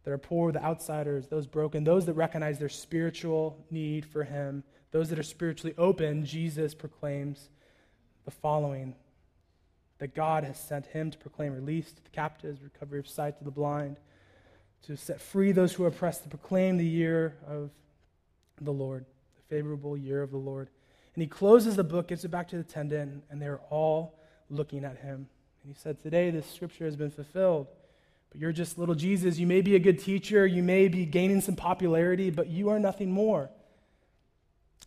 that 0.03 0.11
are 0.11 0.17
poor, 0.17 0.51
the 0.51 0.63
outsiders, 0.63 1.27
those 1.27 1.47
broken, 1.47 1.83
those 1.83 2.05
that 2.05 2.13
recognize 2.13 2.59
their 2.59 2.69
spiritual 2.69 3.65
need 3.71 4.05
for 4.05 4.25
Him, 4.25 4.63
those 4.91 5.09
that 5.09 5.19
are 5.19 5.23
spiritually 5.23 5.73
open. 5.77 6.25
Jesus 6.25 6.73
proclaims 6.73 7.49
the 8.25 8.31
following 8.31 8.95
that 9.99 10.13
God 10.13 10.43
has 10.43 10.59
sent 10.59 10.85
Him 10.87 11.11
to 11.11 11.17
proclaim 11.17 11.53
release 11.53 11.91
to 11.93 12.03
the 12.03 12.09
captives, 12.09 12.61
recovery 12.61 12.99
of 12.99 13.07
sight 13.07 13.37
to 13.37 13.43
the 13.45 13.51
blind, 13.51 13.97
to 14.83 14.97
set 14.97 15.21
free 15.21 15.51
those 15.51 15.73
who 15.73 15.83
are 15.85 15.87
oppressed, 15.87 16.23
to 16.23 16.29
proclaim 16.29 16.77
the 16.77 16.85
year 16.85 17.35
of 17.47 17.71
the 18.61 18.71
Lord, 18.71 19.05
the 19.35 19.55
favorable 19.55 19.97
year 19.97 20.21
of 20.21 20.31
the 20.31 20.37
Lord. 20.37 20.69
And 21.15 21.21
he 21.21 21.27
closes 21.27 21.75
the 21.75 21.83
book, 21.83 22.09
gives 22.09 22.25
it 22.25 22.31
back 22.31 22.49
to 22.49 22.55
the 22.55 22.61
attendant, 22.61 23.23
and 23.29 23.41
they're 23.41 23.61
all 23.69 24.19
looking 24.49 24.83
at 24.85 24.97
him. 24.97 25.27
And 25.63 25.73
he 25.73 25.79
said, 25.79 26.01
Today 26.01 26.29
this 26.31 26.49
scripture 26.49 26.85
has 26.85 26.95
been 26.95 27.11
fulfilled. 27.11 27.67
But 28.31 28.41
you're 28.41 28.51
just 28.51 28.77
little 28.77 28.95
Jesus. 28.95 29.39
You 29.39 29.47
may 29.47 29.61
be 29.61 29.75
a 29.75 29.79
good 29.79 29.99
teacher, 29.99 30.45
you 30.45 30.63
may 30.63 30.87
be 30.87 31.05
gaining 31.05 31.41
some 31.41 31.55
popularity, 31.55 32.29
but 32.29 32.47
you 32.47 32.69
are 32.69 32.79
nothing 32.79 33.11
more. 33.11 33.49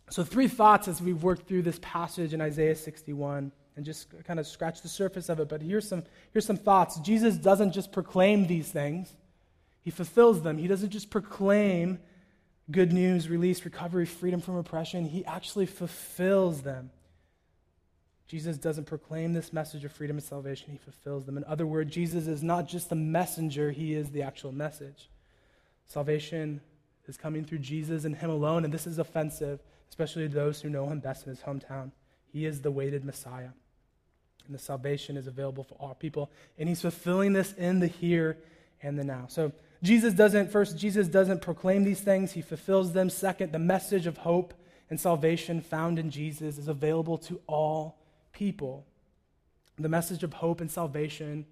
So, 0.09 0.23
three 0.23 0.47
thoughts 0.47 0.87
as 0.87 1.01
we've 1.01 1.23
worked 1.23 1.47
through 1.47 1.63
this 1.63 1.79
passage 1.81 2.33
in 2.33 2.41
Isaiah 2.41 2.75
61 2.75 3.51
and 3.75 3.85
just 3.85 4.07
kind 4.25 4.39
of 4.39 4.47
scratch 4.47 4.81
the 4.81 4.87
surface 4.87 5.29
of 5.29 5.39
it. 5.39 5.49
But 5.49 5.61
here's 5.61 5.87
some, 5.87 6.03
here's 6.31 6.45
some 6.45 6.57
thoughts. 6.57 6.99
Jesus 6.99 7.35
doesn't 7.35 7.71
just 7.71 7.91
proclaim 7.91 8.47
these 8.47 8.69
things, 8.69 9.13
he 9.81 9.91
fulfills 9.91 10.41
them. 10.41 10.57
He 10.57 10.67
doesn't 10.67 10.91
just 10.91 11.09
proclaim 11.09 11.99
good 12.71 12.93
news, 12.93 13.27
release, 13.27 13.65
recovery, 13.65 14.05
freedom 14.05 14.39
from 14.39 14.55
oppression, 14.55 15.05
he 15.05 15.25
actually 15.25 15.65
fulfills 15.65 16.61
them. 16.61 16.91
Jesus 18.27 18.57
doesn't 18.57 18.85
proclaim 18.85 19.33
this 19.33 19.53
message 19.53 19.83
of 19.85 19.91
freedom 19.91 20.17
and 20.17 20.25
salvation, 20.25 20.71
he 20.71 20.77
fulfills 20.77 21.25
them. 21.25 21.37
In 21.37 21.43
other 21.43 21.67
words, 21.67 21.93
Jesus 21.93 22.27
is 22.27 22.41
not 22.41 22.67
just 22.67 22.89
the 22.89 22.95
messenger, 22.95 23.71
he 23.71 23.93
is 23.93 24.11
the 24.11 24.23
actual 24.23 24.51
message. 24.51 25.09
Salvation 25.85 26.61
is 27.07 27.17
coming 27.17 27.43
through 27.43 27.59
Jesus 27.59 28.05
and 28.05 28.15
him 28.15 28.29
alone, 28.29 28.63
and 28.63 28.73
this 28.73 28.87
is 28.87 28.97
offensive, 28.97 29.59
especially 29.89 30.27
to 30.27 30.33
those 30.33 30.61
who 30.61 30.69
know 30.69 30.87
him 30.87 30.99
best 30.99 31.25
in 31.25 31.29
his 31.29 31.41
hometown. 31.41 31.91
He 32.31 32.45
is 32.45 32.61
the 32.61 32.71
waited 32.71 33.05
Messiah. 33.05 33.49
And 34.45 34.55
the 34.55 34.59
salvation 34.59 35.15
is 35.15 35.27
available 35.27 35.63
for 35.63 35.75
all 35.75 35.93
people. 35.93 36.29
And 36.57 36.67
he's 36.67 36.81
fulfilling 36.81 37.33
this 37.33 37.53
in 37.53 37.79
the 37.79 37.87
here 37.87 38.37
and 38.81 38.97
the 38.97 39.03
now. 39.03 39.25
So 39.29 39.51
Jesus 39.81 40.13
doesn't, 40.13 40.51
first, 40.51 40.77
Jesus 40.77 41.07
doesn't 41.07 41.41
proclaim 41.41 41.83
these 41.83 42.01
things, 42.01 42.31
he 42.31 42.41
fulfills 42.41 42.93
them. 42.93 43.09
Second, 43.09 43.51
the 43.51 43.59
message 43.59 44.07
of 44.07 44.17
hope 44.17 44.53
and 44.89 44.99
salvation 44.99 45.61
found 45.61 45.99
in 45.99 46.09
Jesus 46.09 46.57
is 46.57 46.67
available 46.67 47.17
to 47.19 47.39
all 47.47 47.97
people. 48.33 48.85
The 49.79 49.89
message 49.89 50.23
of 50.23 50.33
hope 50.33 50.61
and 50.61 50.69
salvation 50.69 51.45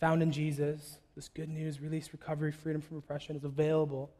found 0.00 0.22
in 0.22 0.32
Jesus, 0.32 0.98
this 1.14 1.28
good 1.28 1.48
news, 1.48 1.80
release, 1.80 2.10
recovery, 2.12 2.52
freedom 2.52 2.80
from 2.80 2.96
oppression, 2.96 3.36
is 3.36 3.44
available 3.44 4.10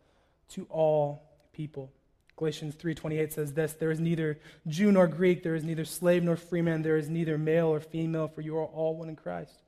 to 0.50 0.66
all 0.70 1.22
people. 1.52 1.92
Galatians 2.36 2.74
3:28 2.74 3.32
says 3.32 3.52
this, 3.52 3.74
there 3.74 3.90
is 3.90 4.00
neither 4.00 4.38
Jew 4.66 4.90
nor 4.92 5.06
Greek, 5.06 5.42
there 5.42 5.54
is 5.54 5.64
neither 5.64 5.84
slave 5.84 6.22
nor 6.22 6.36
free 6.36 6.62
man, 6.62 6.82
there 6.82 6.96
is 6.96 7.08
neither 7.08 7.38
male 7.38 7.68
or 7.68 7.80
female, 7.80 8.28
for 8.28 8.40
you 8.40 8.56
are 8.56 8.64
all 8.64 8.96
one 8.96 9.08
in 9.08 9.16
Christ. 9.16 9.62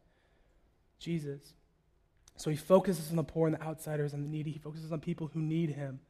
Jesus. 0.98 1.54
So 2.36 2.50
he 2.50 2.56
focuses 2.56 3.10
on 3.10 3.16
the 3.16 3.24
poor 3.24 3.46
and 3.46 3.56
the 3.56 3.62
outsiders 3.62 4.12
and 4.12 4.24
the 4.24 4.28
needy. 4.28 4.50
He 4.50 4.58
focuses 4.58 4.92
on 4.92 5.00
people 5.00 5.28
who 5.28 5.40
need 5.40 5.70
him. 5.70 6.00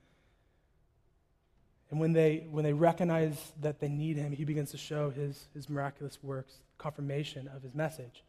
And 1.90 2.01
when 2.01 2.12
they, 2.12 2.46
when 2.51 2.64
they 2.64 2.72
recognize 2.72 3.53
that 3.61 3.79
they 3.79 3.88
need 3.88 4.16
him, 4.16 4.33
he 4.33 4.44
begins 4.44 4.72
to 4.72 4.77
show 4.77 5.11
his, 5.11 5.46
his 5.55 5.68
miraculous 5.68 6.18
works, 6.22 6.55
confirmation 6.79 7.49
of 7.55 7.62
his 7.62 7.75
message. 7.75 8.25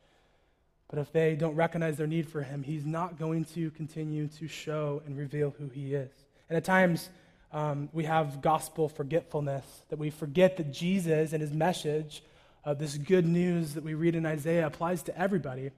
But 0.90 1.00
if 1.00 1.12
they 1.12 1.36
don't 1.36 1.56
recognize 1.56 1.98
their 1.98 2.08
need 2.08 2.30
for 2.30 2.44
him, 2.44 2.64
he's 2.64 2.86
not 2.86 3.20
going 3.20 3.46
to 3.56 3.72
continue 3.72 4.28
to 4.40 4.48
show 4.48 5.02
and 5.06 5.18
reveal 5.18 5.54
who 5.58 5.70
he 5.70 5.96
is. 5.96 6.12
And 6.50 6.56
at 6.56 6.64
times, 6.64 7.10
um, 7.52 7.90
we 7.94 8.06
have 8.06 8.42
gospel 8.42 8.88
forgetfulness, 8.90 9.66
that 9.90 10.00
we 10.00 10.10
forget 10.10 10.58
that 10.58 10.72
Jesus 10.72 11.34
and 11.34 11.42
his 11.42 11.52
message, 11.52 12.24
uh, 12.64 12.74
this 12.74 12.98
good 12.98 13.26
news 13.26 13.74
that 13.74 13.84
we 13.84 13.96
read 13.96 14.16
in 14.16 14.26
Isaiah, 14.26 14.68
applies 14.68 15.04
to 15.04 15.18
everybody 15.18 15.72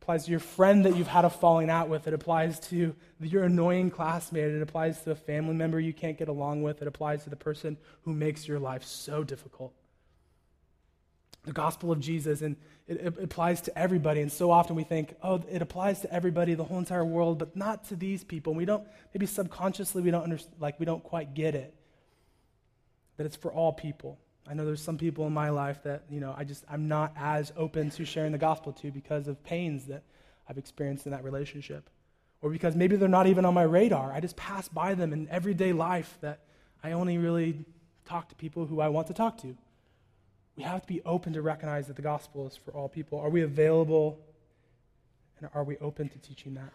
applies 0.00 0.24
to 0.24 0.30
your 0.30 0.40
friend 0.40 0.84
that 0.84 0.96
you've 0.96 1.08
had 1.08 1.24
a 1.24 1.30
falling 1.30 1.68
out 1.70 1.88
with. 1.88 2.06
It 2.06 2.14
applies 2.14 2.60
to 2.68 2.94
your 3.20 3.44
annoying 3.44 3.90
classmate. 3.90 4.50
It 4.50 4.62
applies 4.62 5.02
to 5.02 5.10
a 5.10 5.14
family 5.14 5.54
member 5.54 5.78
you 5.78 5.92
can't 5.92 6.16
get 6.16 6.28
along 6.28 6.62
with. 6.62 6.80
It 6.80 6.88
applies 6.88 7.24
to 7.24 7.30
the 7.30 7.36
person 7.36 7.76
who 8.02 8.12
makes 8.12 8.48
your 8.48 8.58
life 8.58 8.84
so 8.84 9.22
difficult. 9.22 9.74
The 11.44 11.52
gospel 11.52 11.92
of 11.92 12.00
Jesus, 12.00 12.42
and 12.42 12.56
it, 12.86 13.00
it 13.00 13.22
applies 13.22 13.60
to 13.62 13.78
everybody. 13.78 14.20
And 14.20 14.32
so 14.32 14.50
often 14.50 14.76
we 14.76 14.84
think, 14.84 15.14
oh, 15.22 15.42
it 15.50 15.62
applies 15.62 16.00
to 16.00 16.12
everybody, 16.12 16.54
the 16.54 16.64
whole 16.64 16.78
entire 16.78 17.04
world, 17.04 17.38
but 17.38 17.54
not 17.54 17.84
to 17.88 17.96
these 17.96 18.24
people. 18.24 18.52
And 18.52 18.58
we 18.58 18.64
don't, 18.64 18.86
maybe 19.14 19.26
subconsciously, 19.26 20.02
we 20.02 20.10
don't 20.10 20.24
understand, 20.24 20.56
like 20.58 20.78
we 20.80 20.86
don't 20.86 21.02
quite 21.02 21.34
get 21.34 21.54
it. 21.54 21.74
That 23.16 23.26
it's 23.26 23.36
for 23.36 23.52
all 23.52 23.72
people. 23.72 24.18
I 24.48 24.54
know 24.54 24.64
there's 24.64 24.82
some 24.82 24.96
people 24.96 25.26
in 25.26 25.32
my 25.34 25.50
life 25.50 25.82
that, 25.82 26.04
you 26.08 26.20
know, 26.20 26.34
I 26.36 26.44
just, 26.44 26.64
I'm 26.70 26.88
not 26.88 27.12
as 27.16 27.52
open 27.56 27.90
to 27.90 28.04
sharing 28.04 28.32
the 28.32 28.38
gospel 28.38 28.72
to 28.74 28.90
because 28.90 29.28
of 29.28 29.42
pains 29.44 29.86
that 29.86 30.04
I've 30.48 30.56
experienced 30.56 31.04
in 31.06 31.12
that 31.12 31.22
relationship. 31.22 31.90
Or 32.40 32.50
because 32.50 32.74
maybe 32.74 32.96
they're 32.96 33.08
not 33.08 33.26
even 33.26 33.44
on 33.44 33.52
my 33.52 33.64
radar. 33.64 34.12
I 34.12 34.20
just 34.20 34.36
pass 34.36 34.68
by 34.68 34.94
them 34.94 35.12
in 35.12 35.28
everyday 35.28 35.72
life 35.72 36.16
that 36.22 36.40
I 36.82 36.92
only 36.92 37.18
really 37.18 37.64
talk 38.06 38.28
to 38.30 38.34
people 38.36 38.64
who 38.64 38.80
I 38.80 38.88
want 38.88 39.08
to 39.08 39.12
talk 39.12 39.38
to. 39.42 39.56
We 40.56 40.62
have 40.62 40.80
to 40.80 40.88
be 40.88 41.02
open 41.04 41.34
to 41.34 41.42
recognize 41.42 41.86
that 41.88 41.96
the 41.96 42.02
gospel 42.02 42.46
is 42.46 42.56
for 42.56 42.70
all 42.72 42.88
people. 42.88 43.20
Are 43.20 43.28
we 43.28 43.42
available 43.42 44.18
and 45.40 45.50
are 45.54 45.64
we 45.64 45.76
open 45.78 46.08
to 46.08 46.18
teaching 46.18 46.54
that? 46.54 46.72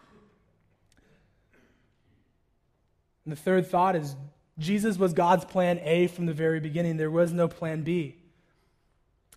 And 3.24 3.32
the 3.32 3.36
third 3.36 3.66
thought 3.66 3.96
is 3.96 4.14
Jesus 4.58 4.98
was 4.98 5.12
God's 5.12 5.44
plan 5.44 5.80
A 5.82 6.06
from 6.08 6.26
the 6.26 6.32
very 6.32 6.60
beginning. 6.60 6.96
There 6.96 7.10
was 7.10 7.32
no 7.32 7.48
plan 7.48 7.82
B. 7.82 8.16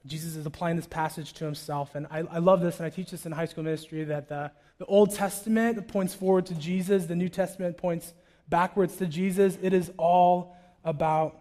Jesus 0.05 0.35
is 0.35 0.45
applying 0.45 0.75
this 0.75 0.87
passage 0.87 1.33
to 1.33 1.45
himself. 1.45 1.95
And 1.95 2.07
I, 2.09 2.23
I 2.31 2.37
love 2.39 2.61
this, 2.61 2.77
and 2.77 2.85
I 2.85 2.89
teach 2.89 3.11
this 3.11 3.25
in 3.25 3.31
high 3.31 3.45
school 3.45 3.63
ministry 3.63 4.03
that 4.05 4.29
the, 4.29 4.51
the 4.77 4.85
Old 4.85 5.13
Testament 5.13 5.87
points 5.87 6.13
forward 6.13 6.45
to 6.47 6.55
Jesus, 6.55 7.05
the 7.05 7.15
New 7.15 7.29
Testament 7.29 7.77
points 7.77 8.13
backwards 8.47 8.95
to 8.97 9.05
Jesus. 9.05 9.57
It 9.61 9.73
is 9.73 9.91
all 9.97 10.55
about 10.83 11.37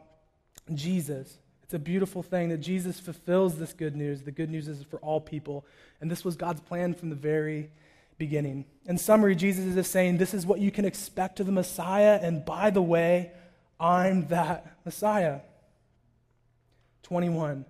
Jesus. 0.74 1.38
It's 1.62 1.74
a 1.74 1.78
beautiful 1.78 2.22
thing 2.22 2.48
that 2.50 2.58
Jesus 2.58 2.98
fulfills 2.98 3.58
this 3.58 3.72
good 3.72 3.96
news. 3.96 4.22
The 4.22 4.32
good 4.32 4.50
news 4.50 4.68
is 4.68 4.82
for 4.84 4.98
all 4.98 5.20
people. 5.20 5.64
And 6.00 6.10
this 6.10 6.24
was 6.24 6.36
God's 6.36 6.60
plan 6.60 6.94
from 6.94 7.10
the 7.10 7.16
very 7.16 7.70
beginning. 8.18 8.64
In 8.86 8.98
summary, 8.98 9.34
Jesus 9.34 9.64
is 9.64 9.74
just 9.74 9.90
saying 9.90 10.16
this 10.16 10.34
is 10.34 10.46
what 10.46 10.60
you 10.60 10.70
can 10.70 10.84
expect 10.84 11.40
of 11.40 11.46
the 11.46 11.52
Messiah. 11.52 12.18
And 12.22 12.44
by 12.44 12.70
the 12.70 12.82
way, 12.82 13.32
I'm 13.78 14.26
that 14.28 14.76
Messiah. 14.84 15.40
21. 17.02 17.64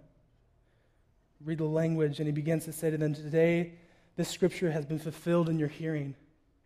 Read 1.44 1.58
the 1.58 1.64
language, 1.64 2.18
and 2.18 2.26
he 2.26 2.32
begins 2.32 2.64
to 2.64 2.72
say 2.72 2.90
to 2.90 2.96
them, 2.96 3.14
Today, 3.14 3.74
this 4.16 4.28
scripture 4.28 4.70
has 4.70 4.86
been 4.86 4.98
fulfilled 4.98 5.48
in 5.48 5.58
your 5.58 5.68
hearing. 5.68 6.14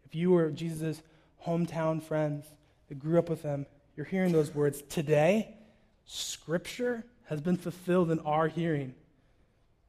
If 0.04 0.14
you 0.14 0.30
were 0.30 0.50
Jesus' 0.50 1.02
hometown 1.46 2.02
friends 2.02 2.46
that 2.88 2.98
grew 2.98 3.18
up 3.18 3.28
with 3.28 3.42
him, 3.42 3.66
you're 3.96 4.06
hearing 4.06 4.32
those 4.32 4.54
words. 4.54 4.82
Today, 4.88 5.54
scripture 6.04 7.04
has 7.24 7.40
been 7.40 7.56
fulfilled 7.56 8.10
in 8.10 8.20
our 8.20 8.48
hearing. 8.48 8.94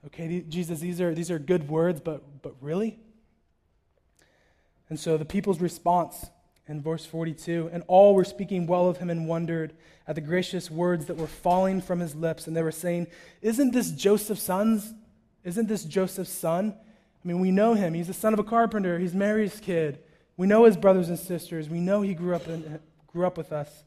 Okay, 0.08 0.44
Jesus, 0.50 0.80
these 0.80 1.00
are, 1.00 1.14
these 1.14 1.30
are 1.30 1.40
good 1.40 1.70
words, 1.70 2.00
but, 2.00 2.42
but 2.42 2.56
really? 2.62 3.00
And 4.90 5.00
so 5.00 5.18
the 5.18 5.26
people's 5.26 5.62
response 5.62 6.26
in 6.68 6.82
verse 6.82 7.06
42. 7.06 7.70
And 7.72 7.84
all 7.88 8.16
were 8.16 8.24
speaking 8.24 8.68
well 8.68 8.88
of 8.88 8.98
him 8.98 9.10
and 9.10 9.28
wondered 9.28 9.74
at 10.08 10.16
the 10.16 10.22
gracious 10.22 10.72
words 10.72 11.06
that 11.06 11.18
were 11.18 11.28
falling 11.28 11.82
from 11.82 12.00
his 12.00 12.16
lips. 12.16 12.48
And 12.48 12.56
they 12.56 12.64
were 12.64 12.72
saying, 12.72 13.08
Isn't 13.42 13.72
this 13.72 13.92
Joseph's 13.92 14.44
son's? 14.44 14.94
Isn't 15.44 15.68
this 15.68 15.84
Joseph's 15.84 16.32
son? 16.32 16.76
I 17.24 17.28
mean, 17.28 17.40
we 17.40 17.52
know 17.52 17.74
him. 17.74 17.94
He's 17.94 18.08
the 18.08 18.14
son 18.14 18.34
of 18.34 18.40
a 18.40 18.44
carpenter. 18.44 18.98
He's 19.00 19.14
Mary's 19.14 19.60
kid. 19.60 20.00
We 20.38 20.48
know 20.48 20.66
his 20.66 20.78
brothers 20.78 21.10
and 21.10 21.20
sisters. 21.20 21.70
We 21.70 21.80
know 21.80 22.02
he 22.02 22.14
grew 22.14 22.36
up, 22.36 22.48
in, 22.48 22.80
grew 23.08 23.28
up 23.28 23.38
with 23.38 23.52
us. 23.52 23.84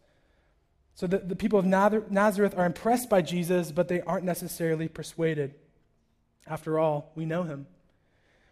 So 0.95 1.09
the, 1.09 1.19
the 1.19 1.35
people 1.35 1.59
of 1.59 1.67
Nazareth 1.67 2.55
are 2.57 2.67
impressed 2.67 3.11
by 3.11 3.23
Jesus, 3.23 3.73
but 3.73 3.89
they 3.89 4.01
aren't 4.03 4.25
necessarily 4.25 4.87
persuaded. 4.87 5.55
After 6.47 6.79
all, 6.79 7.11
we 7.17 7.25
know 7.25 7.43
him. 7.43 7.67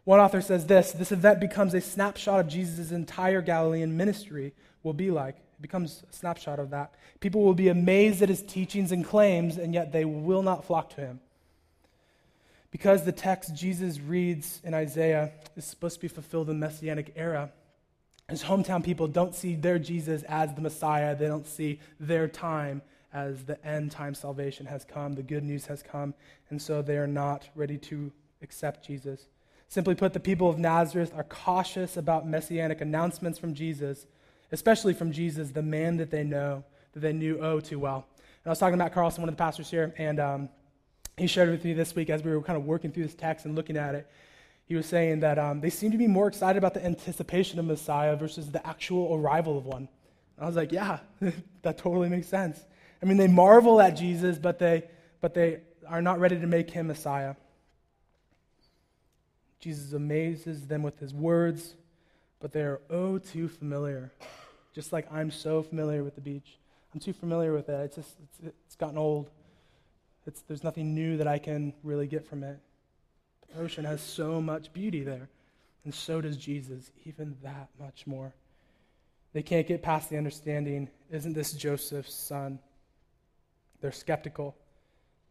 One 0.04 0.20
author 0.20 0.40
says 0.40 0.66
this 0.66 0.92
this 0.92 1.12
event 1.12 1.40
becomes 1.40 1.74
a 1.74 1.80
snapshot 1.80 2.40
of 2.40 2.48
Jesus' 2.48 2.90
entire 2.90 3.42
Galilean 3.42 3.96
ministry 3.96 4.52
will 4.82 4.92
be 4.92 5.10
like. 5.10 5.36
It 5.36 5.62
becomes 5.62 6.02
a 6.10 6.14
snapshot 6.14 6.58
of 6.58 6.70
that. 6.70 6.94
People 7.20 7.42
will 7.42 7.54
be 7.54 7.68
amazed 7.68 8.20
at 8.22 8.28
his 8.28 8.42
teachings 8.42 8.90
and 8.90 9.04
claims, 9.04 9.58
and 9.58 9.72
yet 9.72 9.92
they 9.92 10.04
will 10.04 10.42
not 10.42 10.64
flock 10.64 10.90
to 10.90 11.00
him. 11.00 11.20
Because 12.72 13.04
the 13.04 13.12
text 13.12 13.54
Jesus 13.54 14.00
reads 14.00 14.60
in 14.64 14.74
Isaiah 14.74 15.30
is 15.56 15.66
supposed 15.66 15.96
to 15.96 16.00
be 16.00 16.08
fulfilled 16.08 16.48
in 16.48 16.58
the 16.58 16.66
Messianic 16.66 17.12
era, 17.14 17.52
his 18.28 18.42
hometown 18.42 18.82
people 18.82 19.08
don't 19.08 19.34
see 19.34 19.54
their 19.54 19.78
Jesus 19.78 20.22
as 20.22 20.54
the 20.54 20.62
Messiah. 20.62 21.14
They 21.14 21.26
don't 21.26 21.46
see 21.46 21.80
their 22.00 22.28
time 22.28 22.80
as 23.12 23.44
the 23.44 23.62
end 23.64 23.90
time 23.90 24.14
salvation 24.14 24.64
has 24.66 24.84
come, 24.84 25.12
the 25.12 25.22
good 25.22 25.44
news 25.44 25.66
has 25.66 25.82
come, 25.82 26.14
and 26.48 26.60
so 26.60 26.80
they 26.80 26.96
are 26.96 27.06
not 27.06 27.48
ready 27.54 27.76
to 27.76 28.10
accept 28.40 28.86
Jesus. 28.86 29.26
Simply 29.72 29.94
put, 29.94 30.12
the 30.12 30.20
people 30.20 30.50
of 30.50 30.58
Nazareth 30.58 31.14
are 31.16 31.24
cautious 31.24 31.96
about 31.96 32.28
messianic 32.28 32.82
announcements 32.82 33.38
from 33.38 33.54
Jesus, 33.54 34.04
especially 34.52 34.92
from 34.92 35.12
Jesus, 35.12 35.48
the 35.52 35.62
man 35.62 35.96
that 35.96 36.10
they 36.10 36.24
know, 36.24 36.62
that 36.92 37.00
they 37.00 37.14
knew 37.14 37.38
oh 37.40 37.58
too 37.58 37.78
well. 37.78 38.06
And 38.18 38.44
I 38.44 38.50
was 38.50 38.58
talking 38.58 38.74
about 38.74 38.92
Carlson, 38.92 39.22
one 39.22 39.30
of 39.30 39.34
the 39.34 39.42
pastors 39.42 39.70
here, 39.70 39.94
and 39.96 40.20
um, 40.20 40.50
he 41.16 41.26
shared 41.26 41.48
with 41.48 41.64
me 41.64 41.72
this 41.72 41.94
week 41.94 42.10
as 42.10 42.22
we 42.22 42.32
were 42.32 42.42
kind 42.42 42.58
of 42.58 42.66
working 42.66 42.92
through 42.92 43.04
this 43.04 43.14
text 43.14 43.46
and 43.46 43.56
looking 43.56 43.78
at 43.78 43.94
it. 43.94 44.06
He 44.66 44.74
was 44.74 44.84
saying 44.84 45.20
that 45.20 45.38
um, 45.38 45.62
they 45.62 45.70
seem 45.70 45.90
to 45.92 45.96
be 45.96 46.06
more 46.06 46.28
excited 46.28 46.58
about 46.58 46.74
the 46.74 46.84
anticipation 46.84 47.58
of 47.58 47.64
Messiah 47.64 48.14
versus 48.14 48.50
the 48.50 48.66
actual 48.66 49.14
arrival 49.14 49.56
of 49.56 49.64
one. 49.64 49.88
And 50.36 50.44
I 50.44 50.44
was 50.44 50.54
like, 50.54 50.70
yeah, 50.70 50.98
that 51.62 51.78
totally 51.78 52.10
makes 52.10 52.28
sense. 52.28 52.60
I 53.02 53.06
mean, 53.06 53.16
they 53.16 53.26
marvel 53.26 53.80
at 53.80 53.96
Jesus, 53.96 54.36
but 54.36 54.58
they, 54.58 54.82
but 55.22 55.32
they 55.32 55.60
are 55.88 56.02
not 56.02 56.20
ready 56.20 56.38
to 56.38 56.46
make 56.46 56.68
him 56.68 56.88
Messiah. 56.88 57.36
Jesus 59.62 59.92
amazes 59.92 60.66
them 60.66 60.82
with 60.82 60.98
his 60.98 61.14
words, 61.14 61.74
but 62.40 62.52
they 62.52 62.62
are 62.62 62.80
oh 62.90 63.18
too 63.18 63.48
familiar. 63.48 64.10
Just 64.74 64.92
like 64.92 65.10
I'm 65.12 65.30
so 65.30 65.62
familiar 65.62 66.02
with 66.02 66.16
the 66.16 66.20
beach. 66.20 66.58
I'm 66.92 66.98
too 66.98 67.12
familiar 67.12 67.52
with 67.52 67.68
it. 67.68 67.80
It's 67.84 67.96
just 67.96 68.16
it's, 68.24 68.54
it's 68.66 68.74
gotten 68.74 68.98
old. 68.98 69.30
It's, 70.26 70.42
there's 70.42 70.64
nothing 70.64 70.94
new 70.94 71.16
that 71.16 71.28
I 71.28 71.38
can 71.38 71.72
really 71.84 72.08
get 72.08 72.26
from 72.26 72.42
it. 72.42 72.58
The 73.54 73.62
ocean 73.62 73.84
has 73.84 74.00
so 74.00 74.42
much 74.42 74.72
beauty 74.72 75.04
there, 75.04 75.28
and 75.84 75.94
so 75.94 76.20
does 76.20 76.36
Jesus, 76.36 76.90
even 77.04 77.36
that 77.44 77.68
much 77.78 78.04
more. 78.04 78.34
They 79.32 79.42
can't 79.42 79.66
get 79.66 79.80
past 79.80 80.10
the 80.10 80.18
understanding 80.18 80.90
isn't 81.10 81.34
this 81.34 81.52
Joseph's 81.52 82.14
son? 82.14 82.58
They're 83.80 83.92
skeptical. 83.92 84.56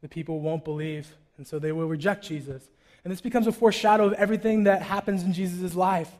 The 0.01 0.07
people 0.07 0.39
won't 0.39 0.63
believe, 0.63 1.15
and 1.37 1.45
so 1.45 1.59
they 1.59 1.73
will 1.73 1.87
reject 1.87 2.23
Jesus. 2.23 2.69
And 3.03 3.11
this 3.11 3.21
becomes 3.21 3.47
a 3.47 3.51
foreshadow 3.51 4.05
of 4.05 4.13
everything 4.13 4.65
that 4.65 4.81
happens 4.81 5.23
in 5.23 5.33
Jesus' 5.33 5.75
life. 5.75 6.11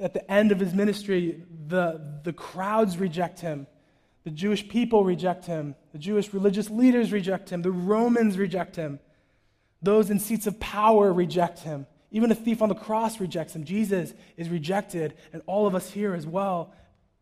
At 0.00 0.12
the 0.12 0.30
end 0.30 0.52
of 0.52 0.60
his 0.60 0.74
ministry, 0.74 1.42
the, 1.68 2.20
the 2.22 2.32
crowds 2.32 2.98
reject 2.98 3.40
him. 3.40 3.66
The 4.24 4.30
Jewish 4.30 4.68
people 4.68 5.04
reject 5.04 5.46
him. 5.46 5.74
The 5.92 5.98
Jewish 5.98 6.34
religious 6.34 6.68
leaders 6.68 7.12
reject 7.12 7.50
him. 7.50 7.62
The 7.62 7.70
Romans 7.70 8.36
reject 8.36 8.76
him. 8.76 8.98
Those 9.82 10.10
in 10.10 10.18
seats 10.18 10.46
of 10.46 10.58
power 10.60 11.12
reject 11.12 11.60
him. 11.60 11.86
Even 12.10 12.30
a 12.30 12.34
thief 12.34 12.60
on 12.60 12.68
the 12.68 12.74
cross 12.74 13.20
rejects 13.20 13.54
him. 13.54 13.64
Jesus 13.64 14.12
is 14.36 14.48
rejected, 14.48 15.14
and 15.32 15.42
all 15.46 15.66
of 15.66 15.74
us 15.74 15.90
here 15.90 16.14
as 16.14 16.26
well 16.26 16.72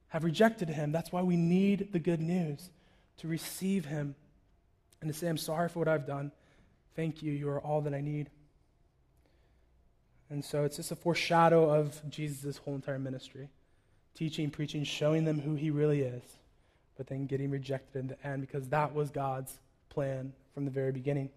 have 0.08 0.24
rejected 0.24 0.68
him. 0.68 0.92
That's 0.92 1.12
why 1.12 1.22
we 1.22 1.36
need 1.36 1.92
the 1.92 1.98
good 1.98 2.20
news 2.20 2.70
to 3.18 3.28
receive 3.28 3.84
him 3.84 4.14
and 5.00 5.12
to 5.12 5.18
say, 5.18 5.28
I'm 5.28 5.36
sorry 5.36 5.68
for 5.68 5.80
what 5.80 5.88
I've 5.88 6.06
done. 6.06 6.32
Thank 6.96 7.22
you. 7.22 7.32
You 7.32 7.48
are 7.50 7.60
all 7.60 7.82
that 7.82 7.94
I 7.94 8.00
need. 8.00 8.30
And 10.30 10.44
so 10.44 10.64
it's 10.64 10.76
just 10.76 10.90
a 10.90 10.96
foreshadow 10.96 11.70
of 11.70 12.00
Jesus' 12.10 12.56
whole 12.56 12.74
entire 12.74 12.98
ministry 12.98 13.48
teaching, 14.14 14.48
preaching, 14.48 14.84
showing 14.84 15.24
them 15.24 15.40
who 15.40 15.56
he 15.56 15.70
really 15.70 16.02
is, 16.02 16.22
but 16.96 17.08
then 17.08 17.26
getting 17.26 17.50
rejected 17.50 17.98
in 17.98 18.06
the 18.06 18.26
end 18.26 18.40
because 18.40 18.68
that 18.68 18.94
was 18.94 19.10
God's 19.10 19.58
plan 19.88 20.32
from 20.54 20.64
the 20.64 20.70
very 20.70 20.92
beginning. 20.92 21.30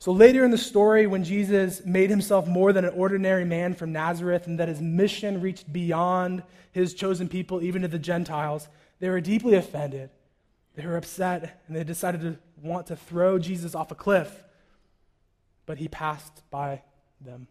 So 0.00 0.12
later 0.12 0.44
in 0.44 0.50
the 0.50 0.58
story, 0.58 1.06
when 1.06 1.24
Jesus 1.24 1.84
made 1.84 2.10
himself 2.10 2.46
more 2.46 2.72
than 2.72 2.84
an 2.84 2.94
ordinary 2.94 3.44
man 3.44 3.74
from 3.74 3.92
Nazareth 3.92 4.46
and 4.46 4.58
that 4.60 4.68
his 4.68 4.80
mission 4.80 5.40
reached 5.40 5.72
beyond 5.72 6.42
his 6.72 6.94
chosen 6.94 7.28
people, 7.28 7.62
even 7.62 7.82
to 7.82 7.88
the 7.88 7.98
Gentiles, 7.98 8.68
they 9.00 9.08
were 9.08 9.20
deeply 9.20 9.54
offended. 9.54 10.10
They 10.76 10.86
were 10.86 10.96
upset 10.96 11.62
and 11.66 11.76
they 11.76 11.82
decided 11.82 12.20
to 12.20 12.38
want 12.62 12.86
to 12.88 12.96
throw 12.96 13.38
Jesus 13.38 13.74
off 13.74 13.90
a 13.90 13.96
cliff. 13.96 14.44
But 15.66 15.78
he 15.78 15.88
passed 15.88 16.42
by 16.50 16.82
them, 17.20 17.48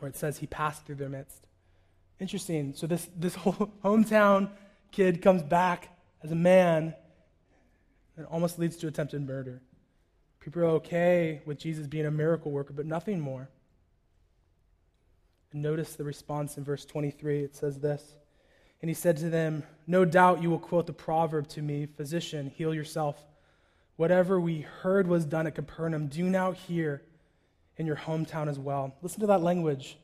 or 0.00 0.08
it 0.08 0.16
says 0.16 0.38
he 0.38 0.46
passed 0.46 0.84
through 0.84 0.96
their 0.96 1.08
midst. 1.08 1.46
Interesting. 2.20 2.74
So 2.74 2.86
this, 2.86 3.08
this 3.16 3.34
whole 3.36 3.72
hometown 3.84 4.50
kid 4.92 5.22
comes 5.22 5.42
back 5.42 5.90
as 6.22 6.32
a 6.32 6.36
man 6.36 6.94
and 8.16 8.26
almost 8.26 8.58
leads 8.58 8.76
to 8.78 8.88
attempted 8.88 9.26
murder. 9.26 9.60
People 10.40 10.62
are 10.62 10.66
okay 10.66 11.42
with 11.44 11.58
Jesus 11.58 11.86
being 11.86 12.06
a 12.06 12.10
miracle 12.10 12.50
worker, 12.50 12.72
but 12.72 12.86
nothing 12.86 13.20
more. 13.20 13.48
And 15.52 15.62
notice 15.62 15.94
the 15.94 16.04
response 16.04 16.56
in 16.56 16.64
verse 16.64 16.84
23. 16.84 17.40
It 17.40 17.56
says 17.56 17.80
this 17.80 18.14
And 18.80 18.88
he 18.88 18.94
said 18.94 19.16
to 19.18 19.28
them, 19.28 19.64
No 19.86 20.04
doubt 20.04 20.42
you 20.42 20.50
will 20.50 20.58
quote 20.58 20.86
the 20.86 20.92
proverb 20.92 21.48
to 21.48 21.62
me, 21.62 21.86
Physician, 21.86 22.52
heal 22.54 22.74
yourself. 22.74 23.22
Whatever 23.96 24.38
we 24.38 24.60
heard 24.60 25.08
was 25.08 25.24
done 25.24 25.46
at 25.46 25.54
Capernaum, 25.54 26.08
do 26.08 26.24
now 26.24 26.52
here 26.52 27.02
in 27.76 27.86
your 27.86 27.96
hometown 27.96 28.48
as 28.48 28.58
well. 28.58 28.94
Listen 29.02 29.20
to 29.20 29.26
that 29.26 29.42
language. 29.42 29.98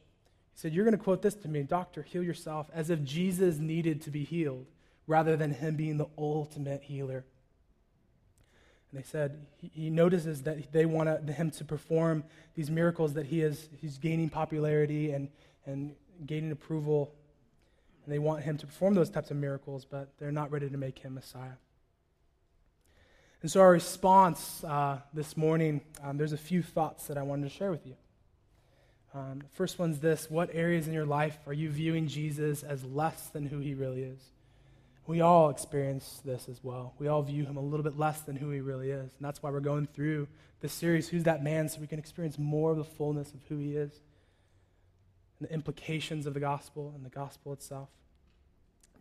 He 0.52 0.60
said, 0.60 0.72
You're 0.72 0.84
going 0.84 0.96
to 0.96 1.02
quote 1.02 1.22
this 1.22 1.34
to 1.36 1.48
me, 1.48 1.62
Doctor, 1.62 2.02
heal 2.02 2.22
yourself, 2.22 2.68
as 2.72 2.90
if 2.90 3.02
Jesus 3.02 3.58
needed 3.58 4.02
to 4.02 4.10
be 4.10 4.24
healed 4.24 4.66
rather 5.06 5.36
than 5.36 5.52
him 5.52 5.76
being 5.76 5.96
the 5.96 6.08
ultimate 6.16 6.82
healer. 6.82 7.24
And 8.90 9.00
they 9.00 9.04
said 9.04 9.46
he, 9.56 9.88
notices 9.90 10.42
that 10.42 10.70
they 10.70 10.84
want 10.84 11.28
him 11.30 11.50
to 11.52 11.64
perform 11.64 12.24
these 12.54 12.70
miracles 12.70 13.14
that 13.14 13.26
he 13.26 13.40
is 13.40 13.68
he's 13.80 13.96
gaining 13.98 14.28
popularity 14.28 15.12
and, 15.12 15.28
and 15.64 15.94
gaining 16.26 16.52
approval. 16.52 17.14
And 18.04 18.12
they 18.12 18.18
want 18.18 18.42
him 18.42 18.58
to 18.58 18.66
perform 18.66 18.94
those 18.94 19.08
types 19.08 19.30
of 19.30 19.38
miracles, 19.38 19.86
but 19.86 20.12
they're 20.18 20.32
not 20.32 20.50
ready 20.50 20.68
to 20.68 20.76
make 20.76 20.98
him 20.98 21.14
Messiah. 21.14 21.52
And 23.42 23.50
so, 23.50 23.60
our 23.60 23.72
response 23.72 24.62
uh, 24.62 24.98
this 25.12 25.36
morning, 25.36 25.80
um, 26.00 26.16
there's 26.16 26.32
a 26.32 26.38
few 26.38 26.62
thoughts 26.62 27.08
that 27.08 27.18
I 27.18 27.22
wanted 27.22 27.50
to 27.50 27.50
share 27.50 27.72
with 27.72 27.84
you. 27.84 27.96
Um, 29.14 29.42
first 29.54 29.80
one's 29.80 29.98
this 29.98 30.30
What 30.30 30.50
areas 30.52 30.86
in 30.86 30.94
your 30.94 31.04
life 31.04 31.36
are 31.48 31.52
you 31.52 31.68
viewing 31.68 32.06
Jesus 32.06 32.62
as 32.62 32.84
less 32.84 33.26
than 33.28 33.46
who 33.46 33.58
he 33.58 33.74
really 33.74 34.04
is? 34.04 34.20
We 35.08 35.20
all 35.20 35.50
experience 35.50 36.20
this 36.24 36.48
as 36.48 36.62
well. 36.62 36.94
We 37.00 37.08
all 37.08 37.22
view 37.22 37.44
him 37.44 37.56
a 37.56 37.60
little 37.60 37.82
bit 37.82 37.98
less 37.98 38.20
than 38.20 38.36
who 38.36 38.50
he 38.50 38.60
really 38.60 38.92
is. 38.92 39.00
And 39.00 39.20
that's 39.20 39.42
why 39.42 39.50
we're 39.50 39.58
going 39.58 39.88
through 39.88 40.28
this 40.60 40.72
series, 40.72 41.08
Who's 41.08 41.24
That 41.24 41.42
Man? 41.42 41.68
so 41.68 41.80
we 41.80 41.88
can 41.88 41.98
experience 41.98 42.38
more 42.38 42.70
of 42.70 42.76
the 42.76 42.84
fullness 42.84 43.34
of 43.34 43.40
who 43.48 43.58
he 43.58 43.74
is 43.74 43.90
and 45.40 45.48
the 45.48 45.52
implications 45.52 46.26
of 46.26 46.34
the 46.34 46.40
gospel 46.40 46.92
and 46.94 47.04
the 47.04 47.10
gospel 47.10 47.52
itself, 47.52 47.88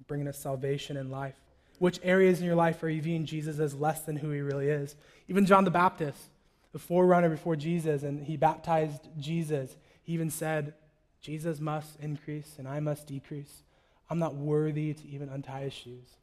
bringing 0.07 0.27
us 0.27 0.39
salvation 0.39 0.97
and 0.97 1.11
life. 1.11 1.35
Which 1.81 1.99
areas 2.03 2.39
in 2.39 2.45
your 2.45 2.53
life 2.53 2.83
are 2.83 2.89
you 2.89 3.01
viewing 3.01 3.25
Jesus 3.25 3.57
as 3.57 3.73
less 3.73 4.01
than 4.01 4.15
who 4.15 4.29
he 4.29 4.41
really 4.41 4.69
is? 4.69 4.95
Even 5.27 5.47
John 5.47 5.63
the 5.63 5.71
Baptist, 5.71 6.29
the 6.73 6.77
forerunner 6.77 7.27
before 7.27 7.55
Jesus, 7.55 8.03
and 8.03 8.21
he 8.21 8.37
baptized 8.37 9.09
Jesus, 9.17 9.75
he 10.03 10.13
even 10.13 10.29
said, 10.29 10.75
Jesus 11.21 11.59
must 11.59 11.99
increase 11.99 12.53
and 12.59 12.67
I 12.67 12.81
must 12.81 13.07
decrease. 13.07 13.63
I'm 14.11 14.19
not 14.19 14.35
worthy 14.35 14.93
to 14.93 15.07
even 15.07 15.29
untie 15.29 15.61
his 15.61 15.73
shoes. 15.73 16.17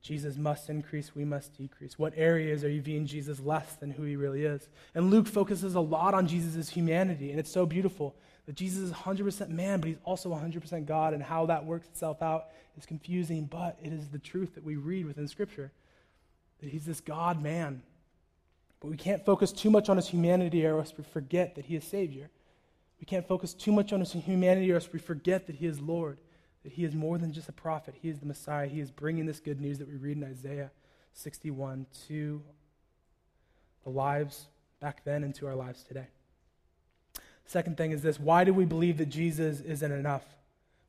Jesus 0.00 0.38
must 0.38 0.70
increase, 0.70 1.14
we 1.14 1.26
must 1.26 1.54
decrease. 1.58 1.98
What 1.98 2.14
areas 2.16 2.64
are 2.64 2.70
you 2.70 2.80
viewing 2.80 3.04
Jesus 3.04 3.40
less 3.40 3.74
than 3.74 3.90
who 3.90 4.04
he 4.04 4.16
really 4.16 4.46
is? 4.46 4.70
And 4.94 5.10
Luke 5.10 5.26
focuses 5.26 5.74
a 5.74 5.80
lot 5.80 6.14
on 6.14 6.26
Jesus' 6.26 6.70
humanity, 6.70 7.30
and 7.30 7.38
it's 7.38 7.52
so 7.52 7.66
beautiful 7.66 8.16
that 8.50 8.56
Jesus 8.56 8.82
is 8.82 8.90
100% 8.90 9.50
man, 9.50 9.78
but 9.78 9.86
he's 9.86 10.00
also 10.02 10.28
100% 10.34 10.84
God, 10.84 11.14
and 11.14 11.22
how 11.22 11.46
that 11.46 11.64
works 11.64 11.86
itself 11.86 12.20
out 12.20 12.46
is 12.76 12.84
confusing, 12.84 13.44
but 13.44 13.78
it 13.80 13.92
is 13.92 14.08
the 14.08 14.18
truth 14.18 14.56
that 14.56 14.64
we 14.64 14.74
read 14.74 15.06
within 15.06 15.28
Scripture 15.28 15.70
that 16.60 16.68
he's 16.68 16.84
this 16.84 17.00
God 17.00 17.40
man. 17.40 17.80
But 18.80 18.88
we 18.88 18.96
can't 18.96 19.24
focus 19.24 19.52
too 19.52 19.70
much 19.70 19.88
on 19.88 19.98
his 19.98 20.08
humanity 20.08 20.66
or 20.66 20.78
else 20.78 20.92
we 20.98 21.04
forget 21.04 21.54
that 21.54 21.66
he 21.66 21.76
is 21.76 21.84
Savior. 21.84 22.28
We 22.98 23.06
can't 23.06 23.24
focus 23.28 23.54
too 23.54 23.70
much 23.70 23.92
on 23.92 24.00
his 24.00 24.10
humanity 24.10 24.72
or 24.72 24.74
else 24.74 24.88
we 24.92 24.98
forget 24.98 25.46
that 25.46 25.54
he 25.54 25.66
is 25.66 25.80
Lord 25.80 26.18
that 26.64 26.72
he 26.72 26.84
is 26.84 26.92
more 26.92 27.18
than 27.18 27.32
just 27.32 27.48
a 27.48 27.52
prophet. 27.52 27.94
He 28.02 28.08
is 28.08 28.18
the 28.18 28.26
Messiah. 28.26 28.66
He 28.66 28.80
is 28.80 28.90
bringing 28.90 29.26
this 29.26 29.38
good 29.38 29.60
news 29.60 29.78
that 29.78 29.86
we 29.86 29.94
read 29.94 30.16
in 30.16 30.24
Isaiah 30.24 30.72
61 31.12 31.86
to 32.08 32.42
the 33.84 33.90
lives 33.90 34.48
back 34.80 35.04
then 35.04 35.22
and 35.22 35.32
to 35.36 35.46
our 35.46 35.54
lives 35.54 35.84
today. 35.84 36.08
Second 37.50 37.76
thing 37.76 37.90
is 37.90 38.00
this 38.00 38.20
why 38.20 38.44
do 38.44 38.54
we 38.54 38.64
believe 38.64 38.98
that 38.98 39.08
Jesus 39.08 39.60
isn't 39.62 39.90
enough? 39.90 40.22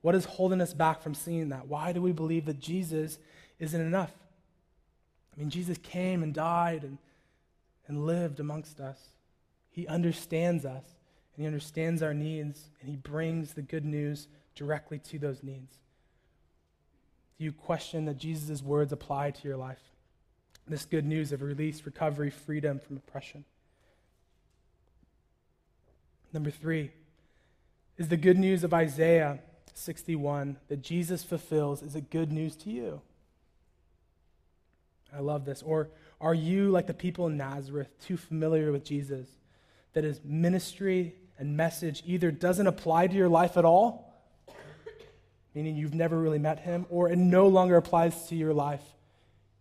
What 0.01 0.13
is 0.13 0.25
holding 0.25 0.61
us 0.61 0.75
back 0.75 1.01
from 1.01 1.15
seeing 1.15 1.49
that? 1.49 1.67
Why 1.67 1.91
do 1.91 2.03
we 2.03 2.11
believe 2.11 2.45
that 2.45 2.59
Jesus 2.59 3.17
isn't 3.57 3.81
enough? 3.81 4.13
I 5.35 5.39
mean, 5.39 5.49
Jesus 5.49 5.79
came 5.79 6.21
and 6.21 6.35
died 6.35 6.83
and, 6.83 6.99
and 7.87 8.05
lived 8.05 8.39
amongst 8.39 8.79
us. 8.79 8.99
He 9.71 9.87
understands 9.87 10.63
us, 10.63 10.85
and 11.33 11.41
He 11.41 11.47
understands 11.47 12.03
our 12.03 12.13
needs, 12.13 12.69
and 12.79 12.91
He 12.91 12.95
brings 12.95 13.55
the 13.55 13.63
good 13.63 13.83
news 13.83 14.27
directly 14.53 14.99
to 14.99 15.17
those 15.17 15.41
needs? 15.41 15.79
Do 17.39 17.43
you 17.43 17.51
question 17.51 18.05
that 18.05 18.17
Jesus' 18.17 18.61
words 18.61 18.93
apply 18.93 19.31
to 19.31 19.47
your 19.47 19.57
life? 19.57 19.81
This 20.67 20.85
good 20.85 21.07
news 21.07 21.31
of 21.31 21.41
release, 21.41 21.87
recovery, 21.87 22.29
freedom 22.29 22.77
from 22.77 22.97
oppression. 22.97 23.45
Number 26.33 26.51
three 26.51 26.91
is 27.97 28.07
the 28.07 28.17
good 28.17 28.37
news 28.37 28.63
of 28.63 28.73
Isaiah 28.73 29.39
61 29.73 30.57
that 30.67 30.81
Jesus 30.81 31.23
fulfills 31.23 31.81
is 31.81 31.95
it 31.95 32.09
good 32.09 32.31
news 32.31 32.55
to 32.57 32.69
you? 32.69 33.01
I 35.13 35.19
love 35.19 35.45
this. 35.45 35.61
Or 35.61 35.89
are 36.21 36.33
you, 36.33 36.69
like 36.69 36.87
the 36.87 36.93
people 36.93 37.27
in 37.27 37.35
Nazareth, 37.35 37.89
too 37.99 38.15
familiar 38.15 38.71
with 38.71 38.85
Jesus 38.85 39.27
that 39.93 40.03
his 40.05 40.21
ministry 40.23 41.15
and 41.37 41.57
message 41.57 42.01
either 42.05 42.31
doesn't 42.31 42.67
apply 42.67 43.07
to 43.07 43.15
your 43.15 43.27
life 43.27 43.57
at 43.57 43.65
all 43.65 44.11
meaning 45.53 45.75
you've 45.75 45.93
never 45.93 46.17
really 46.17 46.39
met 46.39 46.59
him, 46.59 46.85
or 46.89 47.09
it 47.09 47.17
no 47.17 47.47
longer 47.47 47.75
applies 47.75 48.27
to 48.27 48.35
your 48.35 48.53
life, 48.53 48.83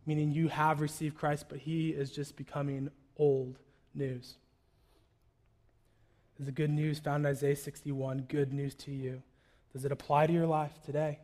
meaning 0.06 0.30
you 0.30 0.48
have 0.48 0.80
received 0.80 1.16
Christ, 1.16 1.46
but 1.48 1.59
he 1.59 1.90
is 1.90 2.11
just 2.11 2.37
becoming 2.37 2.90
old 3.16 3.59
news. 3.94 4.37
Is 6.40 6.46
the 6.46 6.53
good 6.53 6.70
news 6.70 6.98
found 6.98 7.26
in 7.26 7.31
Isaiah 7.31 7.55
61 7.55 8.24
good 8.26 8.50
news 8.50 8.74
to 8.76 8.90
you? 8.90 9.22
Does 9.74 9.85
it 9.85 9.92
apply 9.92 10.26
to 10.26 10.33
your 10.33 10.46
life 10.46 10.72
today? 10.87 11.18